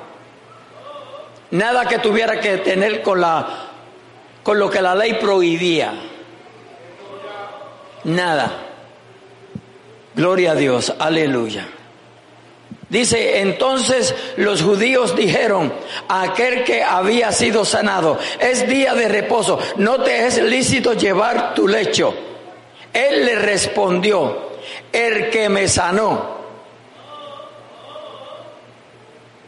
Nada 1.52 1.86
que 1.86 2.00
tuviera 2.00 2.40
que 2.40 2.58
tener 2.58 3.02
con 3.04 3.22
la 3.22 3.48
con 4.42 4.60
lo 4.60 4.70
que 4.70 4.82
la 4.82 4.96
ley 4.96 5.14
prohibía. 5.16 5.94
Nada. 8.04 8.52
Gloria 10.16 10.52
a 10.52 10.56
Dios. 10.56 10.94
Aleluya. 10.98 11.68
Dice, 12.90 13.40
entonces 13.40 14.14
los 14.38 14.62
judíos 14.62 15.16
dijeron 15.16 15.74
a 16.08 16.22
aquel 16.24 16.64
que 16.64 16.84
había 16.84 17.32
sido 17.32 17.66
sanado, 17.66 18.20
es 18.40 18.68
día 18.68 18.94
de 18.94 19.08
reposo, 19.08 19.58
no 19.78 20.02
te 20.04 20.28
es 20.28 20.42
lícito 20.42 20.94
llevar 20.94 21.56
tu 21.56 21.68
lecho. 21.68 22.14
Él 22.94 23.26
le 23.26 23.36
respondió, 23.36 24.52
el 24.92 25.30
que 25.30 25.50
me 25.50 25.68
sanó. 25.68 26.36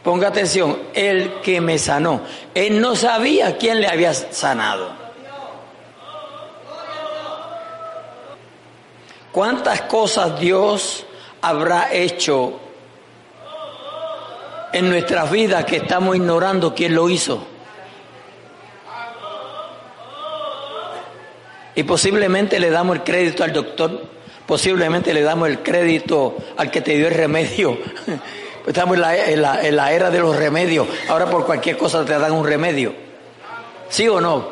Ponga 0.03 0.29
atención, 0.29 0.79
el 0.93 1.39
que 1.41 1.61
me 1.61 1.77
sanó. 1.77 2.21
Él 2.55 2.81
no 2.81 2.95
sabía 2.95 3.57
quién 3.57 3.81
le 3.81 3.87
había 3.87 4.13
sanado. 4.13 4.89
¿Cuántas 9.31 9.81
cosas 9.83 10.39
Dios 10.39 11.05
habrá 11.41 11.93
hecho 11.93 12.59
en 14.77 14.89
nuestras 14.89 15.31
vidas 15.31 15.65
que 15.65 15.77
estamos 15.77 16.15
ignorando 16.15 16.75
quién 16.75 16.93
lo 16.93 17.09
hizo. 17.09 17.45
Y 21.73 21.83
posiblemente 21.83 22.59
le 22.59 22.69
damos 22.69 22.97
el 22.97 23.03
crédito 23.03 23.43
al 23.43 23.53
doctor, 23.53 24.03
posiblemente 24.45 25.13
le 25.13 25.21
damos 25.21 25.49
el 25.49 25.63
crédito 25.63 26.37
al 26.57 26.69
que 26.69 26.81
te 26.81 26.95
dio 26.95 27.07
el 27.07 27.13
remedio. 27.13 27.77
Estamos 28.67 28.95
en 28.95 29.01
la, 29.01 29.61
en 29.61 29.75
la, 29.75 29.91
era 29.93 30.09
de 30.11 30.19
los 30.19 30.35
remedios. 30.35 30.87
Ahora 31.07 31.29
por 31.29 31.45
cualquier 31.45 31.77
cosa 31.77 32.03
te 32.03 32.17
dan 32.17 32.31
un 32.33 32.45
remedio. 32.45 32.93
¿Sí 33.89 34.07
o 34.07 34.19
no? 34.19 34.49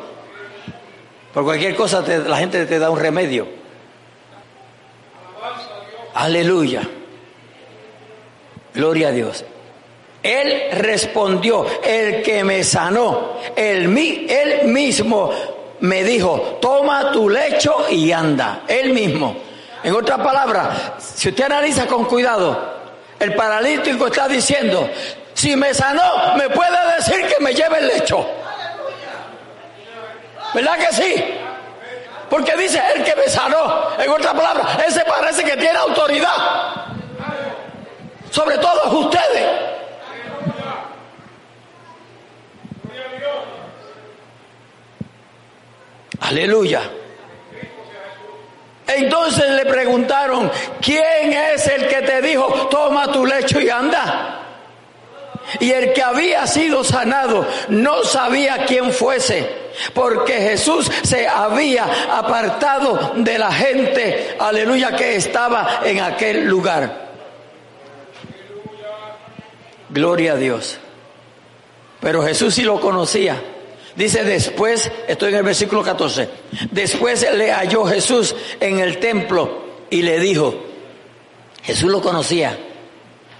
Por 1.34 1.44
cualquier 1.44 1.76
cosa 1.76 2.00
la 2.00 2.38
gente 2.38 2.64
te 2.66 2.78
da 2.78 2.90
un 2.90 2.98
remedio. 2.98 3.46
Aleluya. 6.14 6.82
Gloria 8.72 9.08
a 9.08 9.12
Dios. 9.12 9.44
Él 10.26 10.70
respondió, 10.72 11.64
el 11.84 12.22
que 12.22 12.42
me 12.42 12.64
sanó, 12.64 13.34
él, 13.54 13.96
él 14.28 14.68
mismo 14.68 15.30
me 15.80 16.02
dijo, 16.02 16.58
toma 16.60 17.12
tu 17.12 17.28
lecho 17.28 17.86
y 17.90 18.10
anda. 18.10 18.62
Él 18.66 18.92
mismo. 18.92 19.36
En 19.84 19.94
otras 19.94 20.18
palabras, 20.18 20.68
si 20.98 21.28
usted 21.28 21.44
analiza 21.44 21.86
con 21.86 22.06
cuidado, 22.06 22.74
el 23.20 23.34
paralítico 23.34 24.08
está 24.08 24.26
diciendo, 24.26 24.90
si 25.32 25.54
me 25.54 25.72
sanó, 25.72 26.34
me 26.36 26.50
puede 26.50 26.96
decir 26.96 27.24
que 27.26 27.42
me 27.42 27.54
lleve 27.54 27.78
el 27.78 27.86
lecho. 27.86 28.26
¿Verdad 30.54 30.76
que 30.76 30.92
sí? 30.92 31.24
Porque 32.28 32.56
dice 32.56 32.82
el 32.96 33.04
que 33.04 33.14
me 33.14 33.28
sanó. 33.28 33.90
En 33.98 34.10
otras 34.10 34.34
palabras, 34.34 34.66
ese 34.88 35.04
parece 35.04 35.44
que 35.44 35.56
tiene 35.56 35.78
autoridad. 35.78 36.34
Sobre 38.30 38.58
todos 38.58 38.92
ustedes. 38.92 39.75
Aleluya. 46.26 46.82
Entonces 48.88 49.48
le 49.50 49.64
preguntaron, 49.66 50.50
¿quién 50.80 51.32
es 51.32 51.66
el 51.68 51.86
que 51.86 52.02
te 52.02 52.20
dijo, 52.20 52.68
toma 52.68 53.12
tu 53.12 53.24
lecho 53.24 53.60
y 53.60 53.70
anda? 53.70 54.42
Y 55.60 55.70
el 55.70 55.92
que 55.92 56.02
había 56.02 56.46
sido 56.48 56.82
sanado 56.82 57.46
no 57.68 58.02
sabía 58.02 58.64
quién 58.66 58.92
fuese, 58.92 59.48
porque 59.94 60.34
Jesús 60.34 60.90
se 61.04 61.28
había 61.28 61.86
apartado 62.16 63.12
de 63.16 63.38
la 63.38 63.52
gente, 63.52 64.36
aleluya, 64.40 64.96
que 64.96 65.14
estaba 65.14 65.82
en 65.84 66.00
aquel 66.00 66.46
lugar. 66.46 67.06
Gloria 69.90 70.32
a 70.32 70.36
Dios. 70.36 70.78
Pero 72.00 72.24
Jesús 72.24 72.54
sí 72.54 72.62
lo 72.62 72.80
conocía. 72.80 73.40
Dice 73.96 74.24
después, 74.24 74.90
estoy 75.08 75.30
en 75.30 75.36
el 75.36 75.42
versículo 75.42 75.82
14, 75.82 76.28
después 76.70 77.26
le 77.32 77.50
halló 77.50 77.86
Jesús 77.86 78.36
en 78.60 78.78
el 78.78 78.98
templo 78.98 79.64
y 79.88 80.02
le 80.02 80.20
dijo, 80.20 80.54
Jesús 81.62 81.90
lo 81.90 82.02
conocía, 82.02 82.58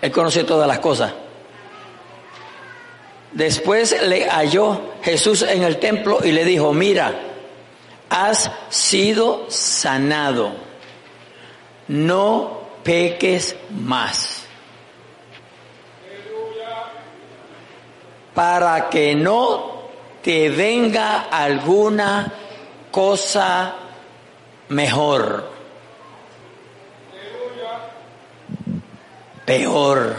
él 0.01 0.11
conocía 0.11 0.47
todas 0.47 0.67
las 0.67 0.79
cosas. 0.79 1.13
Después 3.33 4.03
le 4.03 4.31
halló 4.31 4.95
Jesús 5.03 5.43
en 5.43 5.63
el 5.63 5.77
templo 5.77 6.21
y 6.25 6.33
le 6.33 6.43
dijo, 6.47 6.73
mira, 6.73 7.13
has 8.09 8.51
sido 8.71 9.51
sanado, 9.51 10.53
no 11.89 12.63
peques 12.83 13.57
más. 13.71 14.45
Para 18.35 18.89
que 18.89 19.15
no 19.15 19.76
te 20.27 20.49
venga 20.49 21.29
alguna 21.31 22.33
cosa 22.91 23.77
mejor. 24.71 25.49
Peor. 29.45 30.17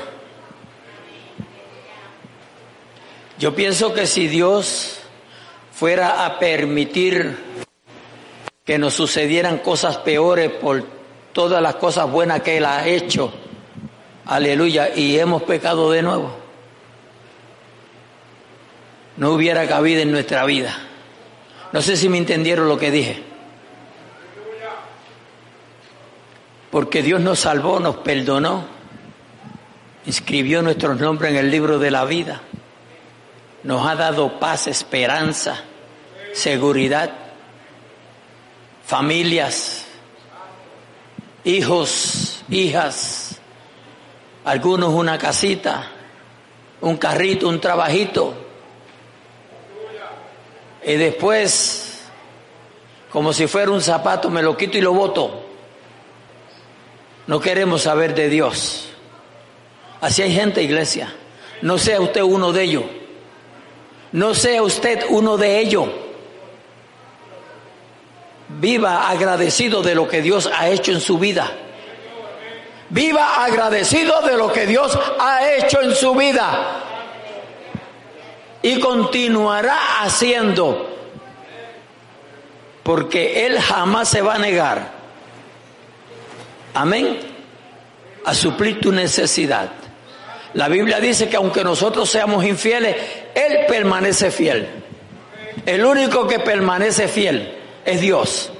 Yo 3.37 3.53
pienso 3.53 3.93
que 3.93 4.07
si 4.07 4.29
Dios 4.29 4.99
fuera 5.73 6.25
a 6.25 6.39
permitir 6.39 7.37
que 8.63 8.77
nos 8.77 8.93
sucedieran 8.93 9.57
cosas 9.57 9.97
peores 9.97 10.51
por 10.51 10.85
todas 11.33 11.61
las 11.61 11.75
cosas 11.75 12.09
buenas 12.09 12.43
que 12.43 12.55
Él 12.55 12.65
ha 12.65 12.87
hecho, 12.87 13.33
aleluya, 14.25 14.87
y 14.95 15.19
hemos 15.19 15.43
pecado 15.43 15.91
de 15.91 16.01
nuevo 16.01 16.46
no 19.17 19.31
hubiera 19.31 19.67
cabida 19.67 20.01
en 20.01 20.11
nuestra 20.11 20.45
vida. 20.45 20.77
No 21.71 21.81
sé 21.81 21.97
si 21.97 22.07
me 22.07 22.17
entendieron 22.17 22.69
lo 22.69 22.77
que 22.77 22.91
dije. 22.91 23.23
Porque 26.71 27.01
Dios 27.01 27.19
nos 27.21 27.39
salvó, 27.39 27.79
nos 27.79 27.97
perdonó, 27.97 28.65
inscribió 30.05 30.61
nuestros 30.61 30.99
nombres 30.99 31.31
en 31.31 31.37
el 31.37 31.51
libro 31.51 31.79
de 31.79 31.91
la 31.91 32.05
vida, 32.05 32.41
nos 33.63 33.87
ha 33.87 33.95
dado 33.95 34.39
paz, 34.39 34.67
esperanza, 34.67 35.63
seguridad, 36.33 37.11
familias, 38.85 39.85
hijos, 41.43 42.43
hijas, 42.49 43.39
algunos 44.45 44.93
una 44.93 45.17
casita, 45.17 45.89
un 46.81 46.97
carrito, 46.97 47.49
un 47.49 47.59
trabajito 47.59 48.46
y 50.87 50.95
después, 50.95 51.99
como 53.11 53.33
si 53.33 53.45
fuera 53.45 53.71
un 53.71 53.81
zapato, 53.81 54.29
me 54.29 54.41
lo 54.41 54.55
quito 54.55 54.77
y 54.77 54.81
lo 54.81 54.93
boto. 54.93 55.43
No 57.27 57.41
queremos 57.41 57.81
saber 57.81 58.15
de 58.15 58.29
Dios. 58.29 58.87
Así 59.99 60.21
hay 60.21 60.33
gente, 60.33 60.63
iglesia. 60.63 61.13
No 61.61 61.77
sea 61.77 61.99
usted 61.99 62.21
uno 62.21 62.53
de 62.53 62.63
ellos. 62.63 62.85
No 64.13 64.33
sea 64.33 64.63
usted 64.63 65.03
uno 65.09 65.35
de 65.35 65.59
ellos. 65.59 65.89
Viva 68.47 69.09
agradecido 69.09 69.81
de 69.81 69.93
lo 69.93 70.07
que 70.07 70.21
Dios 70.21 70.49
ha 70.57 70.69
hecho 70.69 70.93
en 70.93 71.01
su 71.01 71.17
vida. 71.17 71.51
Viva 72.91 73.43
agradecido 73.43 74.21
de 74.21 74.37
lo 74.37 74.53
que 74.53 74.65
Dios 74.65 74.97
ha 75.19 75.53
hecho 75.53 75.81
en 75.81 75.93
su 75.93 76.15
vida 76.15 76.86
y 78.67 78.81
continuará 78.81 80.01
haciendo, 80.01 80.93
porque 82.83 83.45
Él 83.45 83.57
jamás 83.61 84.09
se 84.09 84.21
va 84.21 84.33
a 84.33 84.39
negar, 84.39 84.91
amén, 86.73 87.17
a 88.25 88.33
suplir 88.33 88.81
tu 88.81 88.91
necesidad. 88.91 89.69
La 90.53 90.67
Biblia 90.67 90.99
dice 90.99 91.29
que 91.29 91.37
aunque 91.37 91.63
nosotros 91.63 92.09
seamos 92.09 92.43
infieles, 92.43 92.97
Él 93.33 93.59
permanece 93.69 94.31
fiel. 94.31 94.67
El 95.65 95.85
único 95.85 96.27
que 96.27 96.39
permanece 96.39 97.07
fiel 97.07 97.57
es 97.85 98.01
Dios. 98.01 98.51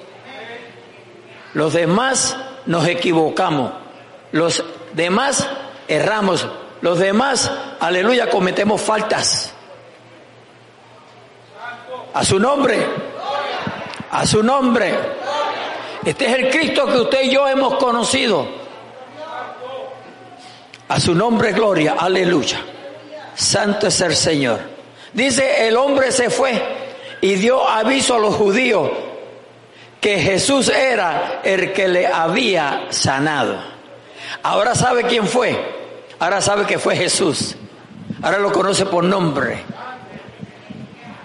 Los 1.53 1.74
demás 1.74 2.38
nos 2.66 2.88
equivocamos. 2.88 3.74
Los 4.32 4.64
demás 4.93 5.49
erramos. 5.89 6.47
Los 6.80 6.97
demás, 6.97 7.51
aleluya, 7.82 8.30
cometemos 8.30 8.80
faltas. 8.80 9.53
A 12.18 12.24
su 12.24 12.39
nombre. 12.39 12.84
A 14.09 14.26
su 14.26 14.41
nombre. 14.41 14.91
Este 16.03 16.26
es 16.26 16.34
el 16.34 16.49
Cristo 16.49 16.88
que 16.88 16.97
usted 17.01 17.22
y 17.26 17.30
yo 17.30 17.47
hemos 17.47 17.76
conocido. 17.76 18.43
A 20.88 20.99
su 20.99 21.13
nombre, 21.13 21.51
gloria. 21.51 21.93
Aleluya. 21.99 22.59
Santo 23.36 23.86
es 23.86 24.01
el 24.01 24.15
Señor. 24.15 24.61
Dice, 25.13 25.68
el 25.68 25.78
hombre 25.78 26.11
se 26.11 26.32
fue 26.32 26.59
y 27.22 27.36
dio 27.36 27.70
aviso 27.70 28.15
a 28.15 28.20
los 28.20 28.34
judíos 28.34 28.89
que 30.01 30.18
Jesús 30.18 30.70
era 30.70 31.41
el 31.43 31.72
que 31.72 31.88
le 31.88 32.07
había 32.07 32.88
sanado. 32.89 33.59
Ahora 34.41 34.74
sabe 34.74 35.03
quién 35.03 35.28
fue. 35.28 35.55
Ahora 36.18 36.41
sabe 36.41 36.65
que 36.65 36.80
fue 36.80 36.95
Jesús. 36.95 37.55
Ahora 38.24 38.39
lo 38.39 38.51
conoce 38.51 38.88
por 38.88 39.03
nombre. 39.03 39.63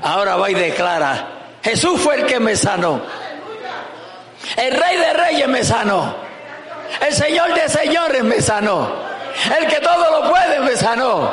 Ahora 0.02 0.36
va 0.36 0.50
y 0.50 0.54
declara, 0.54 1.28
Jesús 1.62 2.00
fue 2.00 2.16
el 2.16 2.26
que 2.26 2.40
me 2.40 2.56
sanó. 2.56 3.00
El 4.56 4.72
rey 4.72 4.96
de 4.96 5.12
reyes 5.12 5.48
me 5.48 5.62
sanó. 5.64 6.14
El 7.00 7.12
señor 7.14 7.54
de 7.54 7.68
señores 7.68 8.24
me 8.24 8.40
sanó. 8.40 8.90
El 9.58 9.66
que 9.66 9.80
todo 9.80 10.20
lo 10.22 10.30
puede 10.30 10.60
me 10.60 10.76
sanó. 10.76 11.30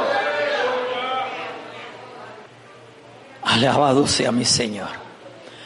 Alabado 3.44 4.08
sea 4.08 4.32
mi 4.32 4.46
Señor. 4.46 4.90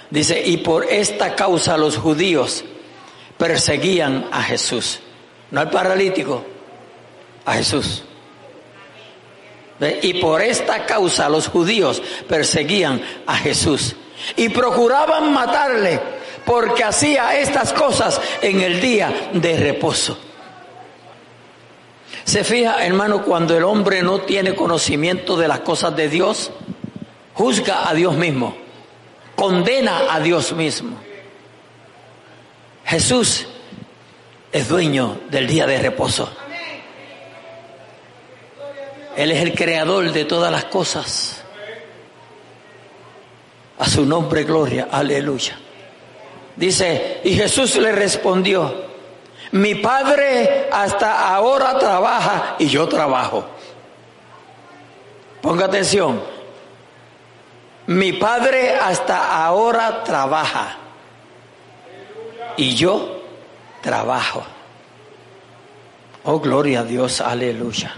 Dice, 0.10 0.42
y 0.42 0.58
por 0.58 0.86
esta 0.86 1.36
causa 1.36 1.76
los 1.76 1.98
judíos 1.98 2.64
perseguían 3.38 4.30
a 4.32 4.42
Jesús. 4.42 5.00
No 5.52 5.60
al 5.60 5.70
paralítico, 5.70 6.44
a 7.46 7.54
Jesús. 7.54 8.04
Y 10.02 10.16
por 10.16 10.42
esta 10.42 10.86
causa 10.86 11.30
los 11.30 11.48
judíos 11.48 12.02
perseguían 12.28 13.02
a 13.26 13.38
Jesús 13.38 13.96
y 14.36 14.50
procuraban 14.50 15.34
matarle 15.34 16.00
porque 16.46 16.84
hacía 16.84 17.40
estas 17.40 17.74
cosas 17.74 18.20
en 18.42 18.62
el 18.62 18.82
día 18.82 19.30
de 19.34 19.58
reposo. 19.58 20.18
Se 22.24 22.44
fija, 22.44 22.86
hermano, 22.86 23.24
cuando 23.24 23.58
el 23.58 23.64
hombre 23.64 24.02
no 24.02 24.22
tiene 24.22 24.56
conocimiento 24.56 25.36
de 25.36 25.48
las 25.48 25.60
cosas 25.60 25.96
de 25.96 26.10
Dios, 26.10 26.52
juzga 27.34 27.90
a 27.90 27.94
Dios 27.94 28.16
mismo, 28.16 28.56
condena 29.36 30.14
a 30.14 30.20
Dios 30.20 30.54
mismo. 30.54 30.98
Jesús 32.86 33.48
es 34.52 34.68
dueño 34.68 35.20
del 35.30 35.48
día 35.48 35.66
de 35.66 35.80
reposo. 35.80 36.30
Él 39.16 39.32
es 39.32 39.42
el 39.42 39.54
creador 39.54 40.12
de 40.12 40.26
todas 40.26 40.52
las 40.52 40.66
cosas. 40.66 41.44
A 43.80 43.88
su 43.88 44.06
nombre, 44.06 44.44
gloria, 44.44 44.88
aleluya. 44.92 45.58
Dice, 46.56 47.22
y 47.24 47.34
Jesús 47.36 47.76
le 47.78 47.92
respondió, 47.92 48.74
mi 49.52 49.76
padre 49.76 50.70
hasta 50.72 51.34
ahora 51.36 51.78
trabaja 51.78 52.56
y 52.60 52.68
yo 52.68 52.88
trabajo. 52.88 53.46
Ponga 55.42 55.66
atención, 55.66 56.22
mi 57.88 58.14
padre 58.14 58.76
hasta 58.76 59.46
ahora 59.46 60.04
trabaja 60.04 60.78
y 62.56 62.76
yo 62.76 63.22
trabajo. 63.82 64.44
Oh, 66.24 66.40
gloria 66.40 66.80
a 66.80 66.84
Dios, 66.84 67.20
aleluya. 67.20 67.94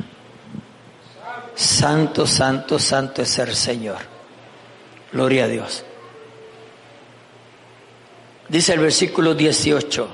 Santo, 1.55 2.27
santo, 2.27 2.77
santo 2.77 3.21
es 3.21 3.39
el 3.39 3.55
Señor. 3.55 3.99
Gloria 5.11 5.45
a 5.45 5.47
Dios. 5.47 5.83
Dice 8.49 8.73
el 8.73 8.79
versículo 8.79 9.33
18. 9.33 10.07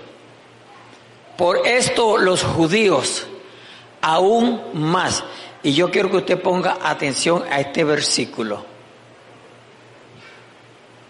Por 1.38 1.68
esto 1.68 2.18
los 2.18 2.44
judíos 2.44 3.26
aún 4.02 4.62
más. 4.74 5.24
Y 5.64 5.74
yo 5.74 5.92
quiero 5.92 6.10
que 6.10 6.18
usted 6.18 6.42
ponga 6.42 6.78
atención 6.82 7.44
a 7.50 7.60
este 7.60 7.84
versículo. 7.84 8.71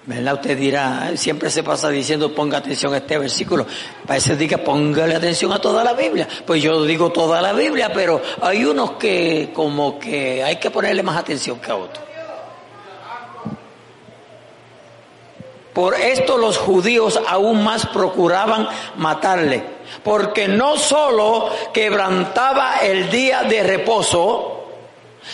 ¿Verdad? 0.04 0.34
Usted 0.34 0.58
dirá, 0.58 1.12
siempre 1.16 1.52
se 1.52 1.62
pasa 1.62 1.90
diciendo 1.90 2.34
ponga 2.34 2.58
atención 2.58 2.92
a 2.94 2.98
este 2.98 3.20
versículo. 3.20 3.68
Parece 4.08 4.36
que 4.48 4.58
póngale 4.58 5.16
atención 5.16 5.54
a 5.54 5.62
toda 5.62 5.84
la 5.84 5.94
Biblia. 5.94 6.28
Pues 6.46 6.64
yo 6.64 6.84
digo 6.86 7.12
toda 7.12 7.40
la 7.40 7.54
Biblia, 7.54 7.92
pero 7.94 8.20
hay 8.42 8.66
unos 8.66 8.94
que 8.94 9.52
como 9.54 10.00
que 10.00 10.44
hay 10.44 10.56
que 10.56 10.72
ponerle 10.72 11.04
más 11.04 11.18
atención 11.18 11.60
que 11.60 11.72
a 11.72 11.76
otros. 11.76 12.06
Por 15.72 15.94
esto 15.96 16.38
los 16.38 16.58
judíos 16.58 17.20
aún 17.28 17.64
más 17.64 17.86
procuraban 17.86 18.68
matarle, 18.98 19.64
porque 20.04 20.48
no 20.48 20.78
solo 20.78 21.50
quebrantaba 21.72 22.80
el 22.80 23.10
día 23.10 23.44
de 23.44 23.64
reposo, 23.64 24.68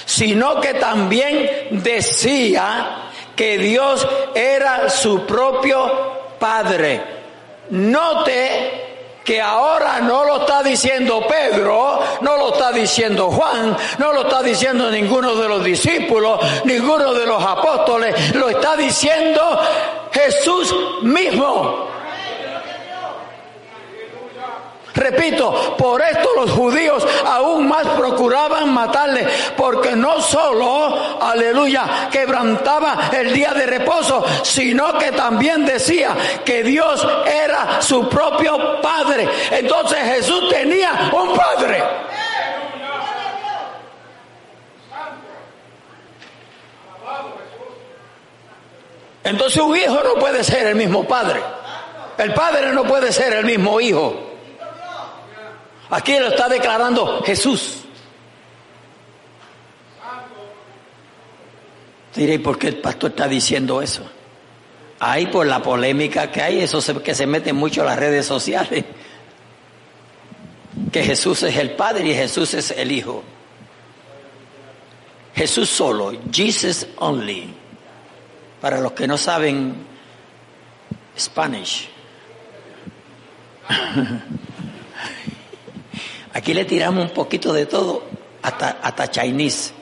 sino 0.05 0.61
que 0.61 0.75
también 0.75 1.81
decía 1.83 3.06
que 3.37 3.57
Dios 3.59 4.05
era 4.35 4.89
su 4.89 5.25
propio 5.25 6.17
Padre. 6.39 7.01
Note 7.69 8.87
que 9.23 9.41
ahora 9.41 9.99
no 9.99 10.23
lo 10.23 10.41
está 10.41 10.63
diciendo 10.63 11.25
Pedro, 11.27 11.99
no 12.21 12.37
lo 12.37 12.53
está 12.53 12.71
diciendo 12.71 13.29
Juan, 13.29 13.75
no 13.97 14.13
lo 14.13 14.21
está 14.21 14.41
diciendo 14.41 14.89
ninguno 14.89 15.35
de 15.35 15.49
los 15.49 15.63
discípulos, 15.63 16.39
ninguno 16.63 17.13
de 17.13 17.25
los 17.25 17.43
apóstoles, 17.43 18.33
lo 18.35 18.49
está 18.49 18.75
diciendo 18.75 19.41
Jesús 20.11 20.73
mismo. 21.03 21.96
Repito, 24.97 25.75
por 25.77 26.01
esto 26.01 26.27
los 26.35 26.49
judíos 26.51 27.05
aún 27.23 27.67
más 27.67 27.85
procuraban 27.89 28.73
matarle, 28.73 29.27
porque 29.55 29.95
no 29.95 30.19
solo, 30.19 31.21
aleluya, 31.21 32.09
quebrantaba 32.11 33.11
el 33.15 33.31
día 33.31 33.53
de 33.53 33.67
reposo, 33.67 34.25
sino 34.41 34.97
que 34.97 35.11
también 35.11 35.65
decía 35.65 36.15
que 36.43 36.63
Dios 36.63 37.07
era 37.25 37.79
su 37.79 38.09
propio 38.09 38.81
Padre. 38.81 39.29
Entonces 39.51 39.99
Jesús 39.99 40.49
tenía 40.49 41.11
un 41.13 41.35
Padre. 41.35 41.83
Entonces 49.23 49.61
un 49.61 49.75
hijo 49.75 50.01
no 50.03 50.15
puede 50.15 50.43
ser 50.43 50.67
el 50.67 50.75
mismo 50.75 51.03
padre. 51.03 51.41
El 52.17 52.33
padre 52.33 52.71
no 52.71 52.83
puede 52.85 53.11
ser 53.11 53.33
el 53.33 53.45
mismo 53.45 53.79
hijo. 53.79 54.36
Aquí 55.89 56.19
lo 56.19 56.27
está 56.27 56.49
declarando 56.49 57.21
Jesús. 57.23 57.83
Diré, 62.15 62.39
¿por 62.39 62.57
qué 62.57 62.69
el 62.69 62.77
pastor 62.77 63.11
está 63.11 63.27
diciendo 63.27 63.81
eso? 63.81 64.01
Ahí 64.99 65.27
por 65.27 65.45
la 65.45 65.61
polémica 65.61 66.31
que 66.31 66.41
hay, 66.41 66.61
eso 66.61 66.81
que 67.03 67.13
se 67.13 67.27
mete 67.27 67.53
mucho 67.53 67.81
en 67.81 67.87
las 67.87 67.99
redes 67.99 68.25
sociales. 68.25 68.83
Que 70.91 71.03
Jesús 71.03 71.43
es 71.43 71.55
el 71.57 71.71
Padre 71.71 72.07
y 72.07 72.13
Jesús 72.15 72.53
es 72.55 72.71
el 72.71 72.91
Hijo. 72.91 73.23
Jesús 75.35 75.69
solo, 75.69 76.13
Jesus 76.31 76.87
only. 76.97 77.53
Para 78.59 78.81
los 78.81 78.93
que 78.93 79.07
no 79.07 79.17
saben 79.17 79.75
Spanish. 81.15 81.89
Aquí 86.37 86.53
le 86.53 86.65
tiramos 86.65 87.03
un 87.03 87.09
poquito 87.09 87.51
de 87.51 87.65
todo, 87.65 88.03
hasta, 88.43 88.77
hasta 88.83 89.09
Chinese. 89.09 89.73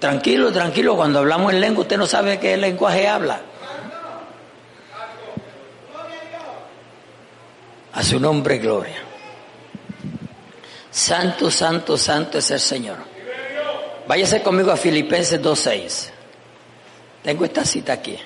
Tranquilo, 0.00 0.50
tranquilo, 0.50 0.96
cuando 0.96 1.20
hablamos 1.20 1.52
en 1.52 1.60
lengua, 1.60 1.82
usted 1.82 1.96
no 1.98 2.06
sabe 2.08 2.40
qué 2.40 2.56
lenguaje 2.56 3.06
habla. 3.06 3.40
A 7.92 8.02
su 8.02 8.18
nombre, 8.18 8.58
gloria. 8.58 9.04
Santo, 10.90 11.48
santo, 11.48 11.96
santo 11.96 12.38
es 12.38 12.50
el 12.50 12.58
Señor. 12.58 12.96
Váyase 14.08 14.42
conmigo 14.42 14.72
a 14.72 14.76
Filipenses 14.76 15.40
2.6. 15.40 16.10
Tengo 17.22 17.44
esta 17.44 17.64
cita 17.64 17.92
aquí 17.92 18.18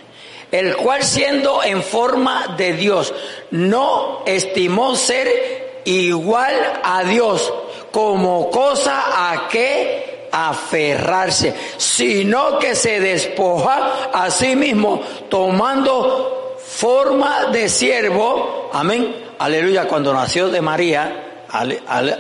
el 0.53 0.77
cual 0.77 1.03
siendo 1.03 1.65
en 1.65 1.83
forma 1.83 2.55
de 2.59 2.75
Dios, 2.75 3.13
no 3.51 4.23
estimó 4.27 4.95
ser 4.95 5.81
igual 5.85 6.55
a 6.85 7.03
Dios 7.05 7.53
como 7.91 8.51
cosa 8.51 9.33
a 9.33 9.49
que 9.49 10.29
aferrarse, 10.31 11.55
sino 11.79 12.59
que 12.59 12.75
se 12.75 13.01
despoja 13.01 14.11
a 14.13 14.31
sí 14.31 14.55
mismo, 14.55 15.03
tomando 15.31 16.59
forma 16.65 17.47
de 17.47 17.69
siervo, 17.71 18.71
amén, 18.75 19.15
aleluya, 19.39 19.89
cuando 19.89 20.13
nació 20.13 20.49
de 20.49 20.61
María, 20.61 21.47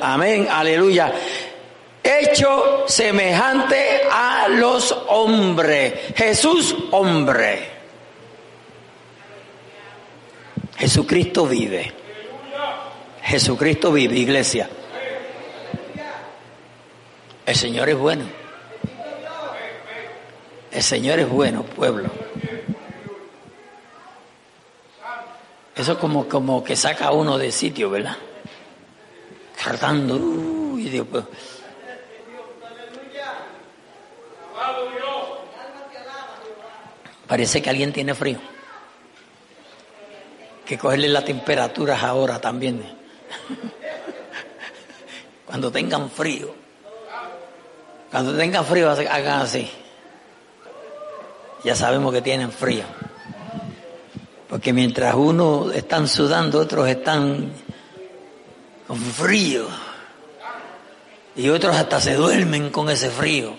amén, 0.00 0.48
aleluya, 0.50 1.12
hecho 2.02 2.84
semejante 2.86 4.02
a 4.10 4.48
los 4.48 4.96
hombres, 5.08 5.92
Jesús 6.16 6.74
hombre 6.90 7.71
Jesucristo 10.82 11.46
vive. 11.46 11.92
Jesucristo 13.22 13.92
vive, 13.92 14.16
iglesia. 14.16 14.68
El 17.46 17.54
Señor 17.54 17.88
es 17.88 17.96
bueno. 17.96 18.24
El 20.72 20.82
Señor 20.82 21.20
es 21.20 21.28
bueno, 21.28 21.62
pueblo. 21.62 22.10
Eso 25.76 26.00
como, 26.00 26.28
como 26.28 26.64
que 26.64 26.74
saca 26.74 27.06
a 27.06 27.12
uno 27.12 27.38
de 27.38 27.52
sitio, 27.52 27.88
¿verdad? 27.88 28.16
Tratando. 29.62 30.16
y 30.80 30.88
después. 30.90 31.24
Parece 37.28 37.62
que 37.62 37.70
alguien 37.70 37.92
tiene 37.92 38.16
frío. 38.16 38.40
Que 40.72 40.78
cogerle 40.78 41.10
las 41.10 41.26
temperaturas 41.26 42.02
ahora 42.02 42.40
también. 42.40 42.82
Cuando 45.44 45.70
tengan 45.70 46.08
frío. 46.08 46.54
Cuando 48.10 48.34
tengan 48.34 48.64
frío, 48.64 48.90
hagan 48.90 49.42
así. 49.42 49.70
Ya 51.62 51.76
sabemos 51.76 52.10
que 52.14 52.22
tienen 52.22 52.50
frío. 52.50 52.84
Porque 54.48 54.72
mientras 54.72 55.14
unos 55.14 55.74
están 55.74 56.08
sudando, 56.08 56.60
otros 56.60 56.88
están 56.88 57.52
con 58.88 58.96
frío. 58.96 59.66
Y 61.36 61.50
otros 61.50 61.76
hasta 61.76 62.00
se 62.00 62.14
duermen 62.14 62.70
con 62.70 62.88
ese 62.88 63.10
frío. 63.10 63.56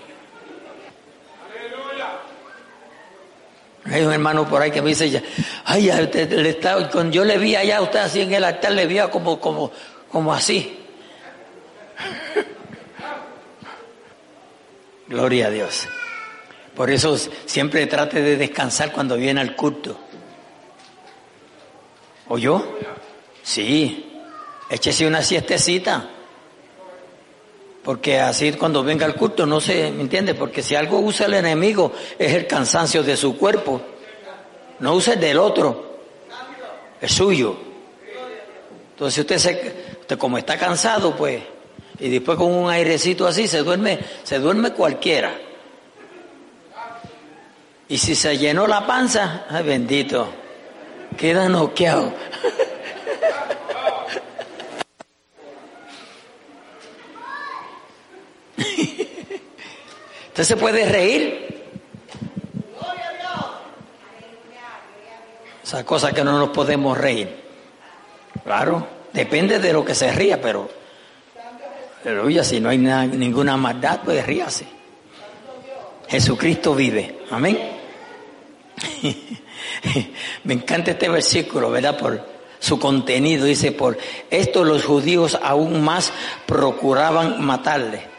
Hay 3.86 4.04
un 4.04 4.14
hermano 4.14 4.48
por 4.48 4.62
ahí 4.62 4.72
que 4.72 4.82
me 4.82 4.90
dice, 4.90 5.22
ay, 5.66 5.92
le 5.92 6.60
cuando 6.92 7.12
yo 7.12 7.26
le 7.26 7.38
vi 7.38 7.56
allá, 7.56 7.82
usted 7.82 8.00
así 8.00 8.22
en 8.22 8.34
el 8.34 8.44
altar, 8.44 8.72
le 8.72 8.88
vi 8.88 9.00
como, 9.12 9.40
como, 9.40 9.72
como 10.10 10.34
así. 10.34 10.80
Gloria 15.08 15.48
a 15.48 15.50
Dios. 15.50 15.88
Por 16.76 16.90
eso 16.90 17.18
siempre 17.18 17.86
trate 17.88 18.22
de 18.22 18.38
descansar 18.38 18.92
cuando 18.92 19.18
viene 19.18 19.42
al 19.42 19.56
culto. 19.56 20.00
¿O 22.30 22.38
yo? 22.38 22.80
Sí. 23.44 24.22
Échese 24.70 25.06
una 25.06 25.22
siestecita. 25.22 26.10
Porque 27.84 28.20
así 28.20 28.54
cuando 28.54 28.84
venga 28.84 29.06
el 29.06 29.16
culto 29.16 29.46
no 29.46 29.60
se, 29.60 29.92
¿me 29.92 30.02
entiende? 30.02 30.36
Porque 30.36 30.64
si 30.64 30.74
algo 30.74 31.00
usa 31.00 31.26
el 31.26 31.34
enemigo 31.34 31.92
es 32.18 32.34
el 32.34 32.48
cansancio 32.48 33.04
de 33.04 33.18
su 33.18 33.38
cuerpo. 33.38 33.82
No 34.80 34.94
use 34.94 35.14
el 35.14 35.20
del 35.20 35.38
otro. 35.38 35.98
El 37.02 37.10
suyo. 37.10 37.58
Entonces 38.92 39.20
usted 39.20 39.38
se, 39.38 39.76
usted 40.00 40.18
como 40.18 40.38
está 40.38 40.58
cansado, 40.58 41.16
pues, 41.16 41.44
y 42.00 42.10
después 42.10 42.38
con 42.38 42.52
un 42.52 42.70
airecito 42.70 43.28
así 43.28 43.48
se 43.48 43.60
duerme, 43.60 44.00
se 44.24 44.40
duerme 44.40 44.72
cualquiera. 44.72 45.36
Y 47.90 47.98
si 47.98 48.16
se 48.16 48.38
llenó 48.38 48.66
la 48.66 48.88
panza, 48.88 49.46
ay 49.50 49.64
bendito, 49.64 50.30
queda 51.18 51.50
noqueado. 51.50 52.14
Usted 60.34 60.46
se 60.46 60.58
puede 60.58 60.84
reír. 60.90 61.64
Esa 65.64 65.86
cosa 65.86 66.12
que 66.12 66.24
no 66.24 66.40
nos 66.40 66.50
podemos 66.50 66.98
reír. 66.98 67.30
Claro, 68.44 68.88
depende 69.14 69.60
de 69.60 69.72
lo 69.72 69.86
que 69.86 69.94
se 69.94 70.12
ría, 70.12 70.42
pero 70.42 70.68
aleluya, 72.04 72.44
si 72.44 72.60
no 72.60 72.70
hay 72.70 72.80
ninguna 72.80 73.58
maldad, 73.58 74.00
pues 74.04 74.26
ríase. 74.26 74.66
Jesucristo 76.08 76.74
vive. 76.74 77.20
Amén. 77.30 77.60
Me 80.46 80.56
encanta 80.56 80.90
este 80.90 81.10
versículo, 81.10 81.70
¿verdad? 81.70 81.96
Por 81.96 82.26
su 82.58 82.80
contenido. 82.80 83.46
Dice, 83.46 83.72
por 83.72 84.00
esto 84.32 84.64
los 84.64 84.84
judíos 84.84 85.38
aún 85.44 85.84
más 85.84 86.12
procuraban 86.48 87.46
matarle 87.46 88.13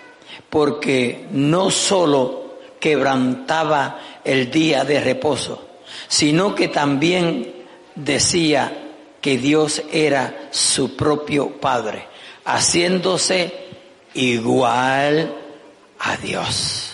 porque 0.55 1.26
no 1.32 1.68
solo 1.68 2.59
quebrantaba 2.78 3.98
el 4.22 4.52
día 4.52 4.84
de 4.84 5.00
reposo, 5.00 5.66
sino 6.07 6.55
que 6.55 6.68
también 6.68 7.64
decía 7.96 8.72
que 9.20 9.36
Dios 9.36 9.82
era 9.90 10.46
su 10.52 10.94
propio 10.94 11.61
Padre, 11.61 12.07
haciéndose 12.44 13.52
igual 14.14 15.34
a 15.98 16.16
Dios. 16.18 16.92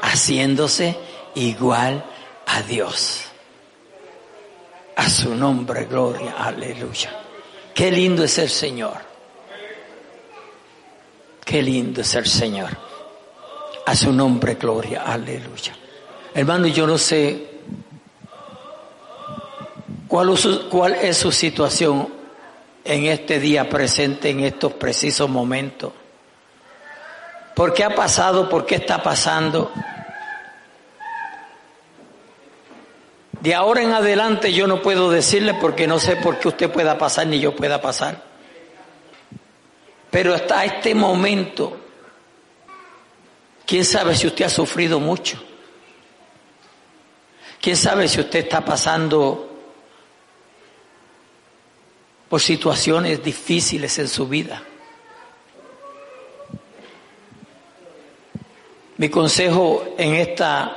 Haciéndose 0.00 0.96
igual 1.34 2.04
a 2.46 2.62
Dios. 2.62 3.22
A 4.94 5.10
su 5.10 5.34
nombre, 5.34 5.86
gloria, 5.86 6.36
aleluya. 6.38 7.10
Qué 7.74 7.90
lindo 7.90 8.22
es 8.22 8.38
el 8.38 8.48
Señor. 8.48 9.09
Qué 11.50 11.60
lindo 11.62 12.02
es 12.02 12.14
el 12.14 12.26
Señor. 12.26 12.70
A 13.84 13.96
su 13.96 14.12
nombre, 14.12 14.54
gloria, 14.54 15.02
aleluya. 15.02 15.72
Hermano, 16.32 16.68
yo 16.68 16.86
no 16.86 16.96
sé 16.96 17.44
cuál, 20.06 20.32
cuál 20.70 20.94
es 20.94 21.16
su 21.16 21.32
situación 21.32 22.08
en 22.84 23.06
este 23.06 23.40
día 23.40 23.68
presente, 23.68 24.30
en 24.30 24.44
estos 24.44 24.74
precisos 24.74 25.28
momentos. 25.28 25.92
¿Por 27.56 27.74
qué 27.74 27.82
ha 27.82 27.96
pasado? 27.96 28.48
¿Por 28.48 28.64
qué 28.64 28.76
está 28.76 29.02
pasando? 29.02 29.72
De 33.40 33.56
ahora 33.56 33.82
en 33.82 33.90
adelante 33.92 34.52
yo 34.52 34.68
no 34.68 34.80
puedo 34.82 35.10
decirle 35.10 35.54
porque 35.54 35.88
no 35.88 35.98
sé 35.98 36.14
por 36.14 36.38
qué 36.38 36.46
usted 36.46 36.70
pueda 36.70 36.96
pasar 36.96 37.26
ni 37.26 37.40
yo 37.40 37.56
pueda 37.56 37.80
pasar. 37.80 38.29
Pero 40.10 40.34
hasta 40.34 40.64
este 40.64 40.94
momento, 40.94 41.76
¿quién 43.64 43.84
sabe 43.84 44.14
si 44.16 44.26
usted 44.26 44.44
ha 44.44 44.50
sufrido 44.50 44.98
mucho? 44.98 45.42
¿Quién 47.60 47.76
sabe 47.76 48.08
si 48.08 48.20
usted 48.20 48.40
está 48.40 48.64
pasando 48.64 49.48
por 52.28 52.40
situaciones 52.40 53.22
difíciles 53.22 53.98
en 53.98 54.08
su 54.08 54.26
vida? 54.26 54.62
Mi 58.96 59.08
consejo 59.08 59.94
en 59.96 60.14
esta 60.14 60.76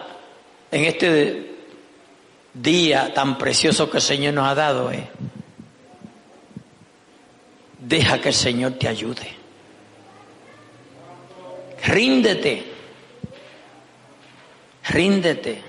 en 0.71 0.85
este 0.85 1.55
día 2.53 3.13
tan 3.13 3.37
precioso 3.37 3.89
que 3.89 3.97
el 3.97 4.03
Señor 4.03 4.33
nos 4.33 4.47
ha 4.47 4.55
dado 4.55 4.91
es 4.91 5.03
Deja 7.85 8.21
que 8.21 8.29
el 8.29 8.33
Señor 8.33 8.73
te 8.73 8.87
ayude. 8.87 9.27
Ríndete. 11.83 12.63
Ríndete. 14.87 15.61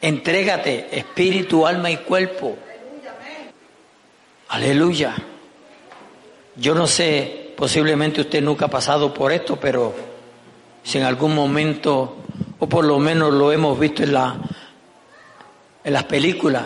Entrégate 0.00 0.88
espíritu, 0.98 1.66
alma 1.66 1.90
y 1.90 1.98
cuerpo. 1.98 2.56
Aleluya. 4.48 5.14
Yo 6.56 6.74
no 6.74 6.86
sé, 6.86 7.52
posiblemente 7.54 8.22
usted 8.22 8.42
nunca 8.42 8.64
ha 8.64 8.70
pasado 8.70 9.12
por 9.12 9.30
esto, 9.30 9.56
pero 9.60 9.94
si 10.82 10.96
en 10.96 11.04
algún 11.04 11.34
momento, 11.34 12.16
o 12.58 12.66
por 12.66 12.86
lo 12.86 12.98
menos 12.98 13.34
lo 13.34 13.52
hemos 13.52 13.78
visto 13.78 14.04
en, 14.04 14.14
la, 14.14 14.36
en 15.84 15.92
las 15.92 16.04
películas, 16.04 16.64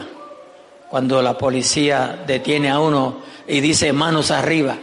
cuando 0.92 1.22
la 1.22 1.38
policía 1.38 2.22
detiene 2.26 2.68
a 2.68 2.78
uno 2.78 3.22
y 3.48 3.60
dice 3.62 3.94
manos 3.94 4.30
arriba. 4.30 4.76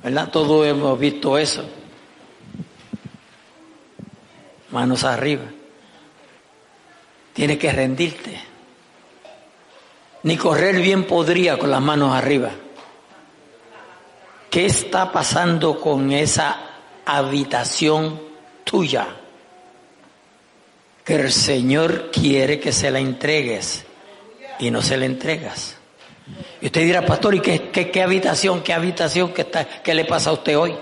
¿Verdad? 0.00 0.30
Todos 0.30 0.64
hemos 0.64 0.96
visto 0.96 1.36
eso. 1.36 1.64
Manos 4.70 5.02
arriba. 5.02 5.42
Tienes 7.32 7.58
que 7.58 7.72
rendirte. 7.72 8.40
Ni 10.22 10.36
correr 10.36 10.80
bien 10.80 11.02
podría 11.02 11.58
con 11.58 11.72
las 11.72 11.82
manos 11.82 12.14
arriba. 12.14 12.52
¿Qué 14.50 14.66
está 14.66 15.10
pasando 15.10 15.80
con 15.80 16.12
esa 16.12 16.76
habitación 17.04 18.20
tuya? 18.62 19.16
Que 21.04 21.16
el 21.16 21.32
Señor 21.32 22.12
quiere 22.12 22.60
que 22.60 22.70
se 22.70 22.92
la 22.92 23.00
entregues 23.00 23.89
y 24.60 24.70
no 24.70 24.82
se 24.82 24.96
la 24.96 25.06
entregas. 25.06 25.76
Y 26.60 26.66
usted 26.66 26.82
dirá, 26.82 27.04
pastor, 27.04 27.34
¿y 27.34 27.40
qué, 27.40 27.70
qué, 27.70 28.02
habitación, 28.02 28.62
qué 28.62 28.72
habitación 28.72 29.32
que 29.32 29.42
está, 29.42 29.64
qué 29.82 29.94
le 29.94 30.04
pasa 30.04 30.30
a 30.30 30.34
usted 30.34 30.56
hoy? 30.56 30.76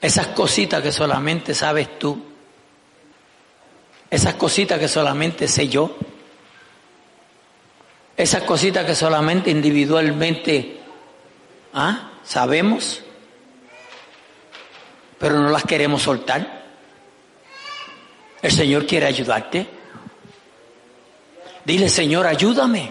Esas 0.00 0.28
cositas 0.28 0.82
que 0.82 0.92
solamente 0.92 1.54
sabes 1.54 1.98
tú. 1.98 2.22
Esas 4.10 4.34
cositas 4.34 4.78
que 4.78 4.88
solamente 4.88 5.48
sé 5.48 5.68
yo. 5.68 5.96
Esas 8.16 8.42
cositas 8.42 8.84
que 8.84 8.94
solamente 8.94 9.50
individualmente 9.50 10.80
¿ah? 11.72 12.12
sabemos, 12.22 13.02
pero 15.18 15.38
no 15.38 15.50
las 15.50 15.64
queremos 15.64 16.02
soltar. 16.02 16.66
El 18.42 18.52
Señor 18.52 18.86
quiere 18.86 19.06
ayudarte. 19.06 19.77
Dile, 21.68 21.90
Señor, 21.90 22.26
ayúdame. 22.26 22.90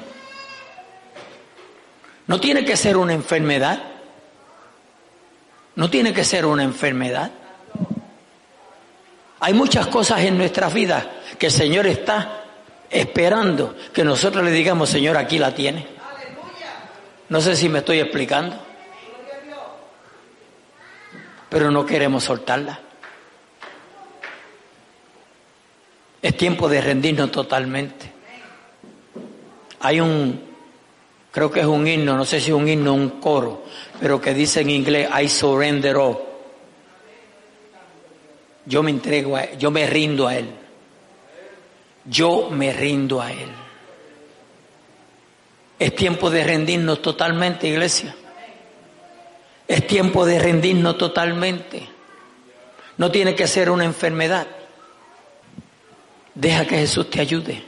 No 2.27 2.39
tiene 2.39 2.63
que 2.63 2.77
ser 2.77 2.95
una 2.95 3.11
enfermedad. 3.11 3.81
No 5.73 5.89
tiene 5.89 6.13
que 6.13 6.23
ser 6.23 6.45
una 6.45 6.61
enfermedad. 6.61 7.31
Hay 9.39 9.55
muchas 9.55 9.87
cosas 9.87 10.19
en 10.21 10.37
nuestras 10.37 10.71
vidas 10.75 11.07
que 11.39 11.47
el 11.47 11.51
Señor 11.51 11.87
está 11.87 12.43
esperando 12.91 13.75
que 13.91 14.03
nosotros 14.03 14.45
le 14.45 14.51
digamos, 14.51 14.91
Señor, 14.91 15.17
aquí 15.17 15.39
la 15.39 15.55
tiene. 15.55 15.87
No 17.29 17.41
sé 17.41 17.55
si 17.55 17.69
me 17.69 17.79
estoy 17.79 17.99
explicando, 17.99 18.57
pero 21.49 21.71
no 21.71 21.83
queremos 21.83 22.25
soltarla. 22.25 22.79
Es 26.21 26.37
tiempo 26.37 26.69
de 26.69 26.79
rendirnos 26.79 27.31
totalmente. 27.31 28.16
Hay 29.79 29.99
un, 29.99 30.41
creo 31.31 31.51
que 31.51 31.61
es 31.61 31.65
un 31.65 31.87
himno, 31.87 32.17
no 32.17 32.25
sé 32.25 32.39
si 32.39 32.51
es 32.51 32.55
un 32.55 32.67
himno 32.67 32.93
un 32.93 33.21
coro, 33.21 33.63
pero 33.99 34.19
que 34.19 34.33
dice 34.33 34.61
en 34.61 34.69
inglés, 34.69 35.09
I 35.21 35.29
surrender 35.29 35.95
all. 35.95 36.17
Yo 38.65 38.83
me 38.83 38.91
entrego 38.91 39.35
a 39.35 39.43
él, 39.43 39.57
yo 39.57 39.71
me 39.71 39.87
rindo 39.87 40.27
a 40.27 40.35
él. 40.35 40.47
Yo 42.09 42.49
me 42.49 42.71
rindo 42.71 43.21
a 43.21 43.31
Él. 43.31 43.49
Es 45.79 45.95
tiempo 45.95 46.29
de 46.29 46.43
rendirnos 46.43 47.01
totalmente, 47.01 47.67
iglesia. 47.67 48.15
Es 49.67 49.85
tiempo 49.85 50.25
de 50.25 50.39
rendirnos 50.39 50.97
totalmente. 50.97 51.87
No 52.97 53.11
tiene 53.11 53.35
que 53.35 53.47
ser 53.47 53.69
una 53.69 53.83
enfermedad. 53.83 54.47
Deja 56.33 56.65
que 56.65 56.77
Jesús 56.77 57.09
te 57.09 57.19
ayude. 57.19 57.63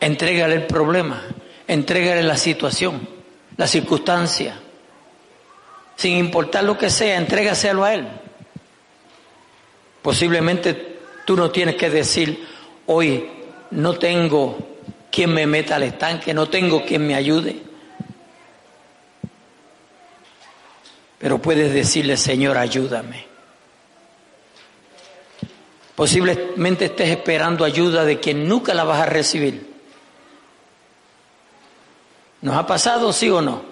Entrégale 0.00 0.54
el 0.54 0.66
problema. 0.66 1.22
Entrégale 1.66 2.22
la 2.22 2.36
situación, 2.36 3.08
la 3.56 3.66
circunstancia. 3.66 4.58
Sin 5.96 6.16
importar 6.16 6.64
lo 6.64 6.78
que 6.78 6.90
sea, 6.90 7.16
entrégaselo 7.16 7.84
a 7.84 7.94
Él. 7.94 8.08
Posiblemente 10.00 10.98
tú 11.26 11.36
no 11.36 11.50
tienes 11.50 11.74
que 11.74 11.90
decir, 11.90 12.46
Hoy 12.90 13.28
no 13.72 13.98
tengo 13.98 14.56
quien 15.10 15.34
me 15.34 15.46
meta 15.46 15.76
al 15.76 15.82
estanque, 15.82 16.32
no 16.32 16.48
tengo 16.48 16.86
quien 16.86 17.06
me 17.06 17.14
ayude. 17.14 17.60
Pero 21.18 21.38
puedes 21.38 21.74
decirle, 21.74 22.16
Señor, 22.16 22.56
ayúdame. 22.56 23.26
Posiblemente 25.94 26.86
estés 26.86 27.10
esperando 27.10 27.62
ayuda 27.62 28.06
de 28.06 28.18
quien 28.20 28.48
nunca 28.48 28.72
la 28.72 28.84
vas 28.84 29.02
a 29.02 29.06
recibir. 29.06 29.67
¿Nos 32.40 32.54
ha 32.56 32.66
pasado, 32.66 33.12
sí 33.12 33.28
o 33.30 33.40
no? 33.40 33.62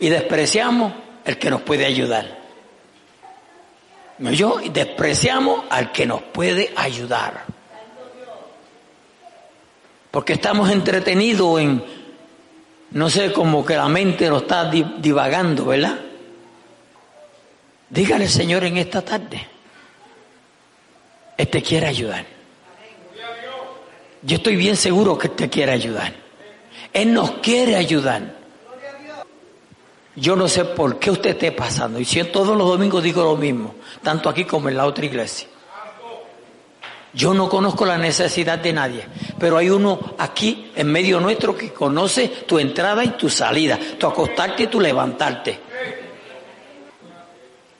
Y 0.00 0.08
despreciamos 0.08 0.92
el 1.24 1.38
que 1.38 1.50
nos 1.50 1.62
puede 1.62 1.86
ayudar. 1.86 2.38
¿No 4.18 4.32
yo? 4.32 4.58
Despreciamos 4.72 5.64
al 5.70 5.92
que 5.92 6.06
nos 6.06 6.22
puede 6.22 6.72
ayudar. 6.76 7.44
Porque 10.10 10.32
estamos 10.32 10.70
entretenidos 10.70 11.60
en, 11.60 11.84
no 12.90 13.10
sé, 13.10 13.32
como 13.32 13.64
que 13.64 13.76
la 13.76 13.88
mente 13.88 14.28
nos 14.28 14.42
está 14.42 14.68
divagando, 14.70 15.66
¿verdad? 15.66 15.98
Dígale, 17.90 18.28
Señor, 18.28 18.64
en 18.64 18.78
esta 18.78 19.02
tarde, 19.02 19.46
Él 21.36 21.48
te 21.48 21.62
quiere 21.62 21.86
ayudar. 21.86 22.24
Yo 24.22 24.36
estoy 24.36 24.56
bien 24.56 24.76
seguro 24.76 25.16
que 25.16 25.28
te 25.28 25.48
quiere 25.48 25.72
ayudar. 25.72 26.27
Él 26.98 27.14
nos 27.14 27.30
quiere 27.34 27.76
ayudar. 27.76 28.34
Yo 30.16 30.34
no 30.34 30.48
sé 30.48 30.64
por 30.64 30.98
qué 30.98 31.12
usted 31.12 31.30
esté 31.30 31.52
pasando. 31.52 32.00
Y 32.00 32.04
si 32.04 32.22
todos 32.24 32.56
los 32.56 32.66
domingos 32.66 33.04
digo 33.04 33.22
lo 33.22 33.36
mismo, 33.36 33.76
tanto 34.02 34.28
aquí 34.28 34.44
como 34.44 34.68
en 34.68 34.76
la 34.76 34.84
otra 34.84 35.04
iglesia. 35.04 35.46
Yo 37.12 37.32
no 37.34 37.48
conozco 37.48 37.86
la 37.86 37.96
necesidad 37.96 38.58
de 38.58 38.72
nadie, 38.72 39.06
pero 39.38 39.56
hay 39.56 39.70
uno 39.70 40.16
aquí 40.18 40.72
en 40.74 40.90
medio 40.90 41.20
nuestro 41.20 41.56
que 41.56 41.72
conoce 41.72 42.26
tu 42.48 42.58
entrada 42.58 43.04
y 43.04 43.10
tu 43.10 43.30
salida, 43.30 43.78
tu 43.96 44.08
acostarte 44.08 44.64
y 44.64 44.66
tu 44.66 44.80
levantarte. 44.80 45.60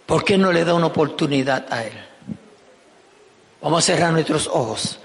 ¿Por 0.06 0.24
qué 0.24 0.38
no 0.38 0.52
le 0.52 0.64
da 0.64 0.74
una 0.74 0.86
oportunidad 0.86 1.66
a 1.70 1.84
él? 1.84 1.92
Vamos 3.62 3.82
a 3.82 3.86
cerrar 3.92 4.12
nuestros 4.12 4.46
ojos, 4.46 5.00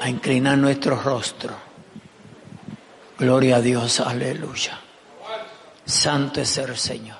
a 0.00 0.08
inclinar 0.08 0.56
nuestro 0.56 0.96
rostro. 0.96 1.69
Gloria 3.20 3.56
a 3.56 3.60
Dios, 3.60 4.00
aleluya. 4.00 4.80
Santo 5.84 6.40
es 6.40 6.56
el 6.56 6.74
Señor. 6.74 7.19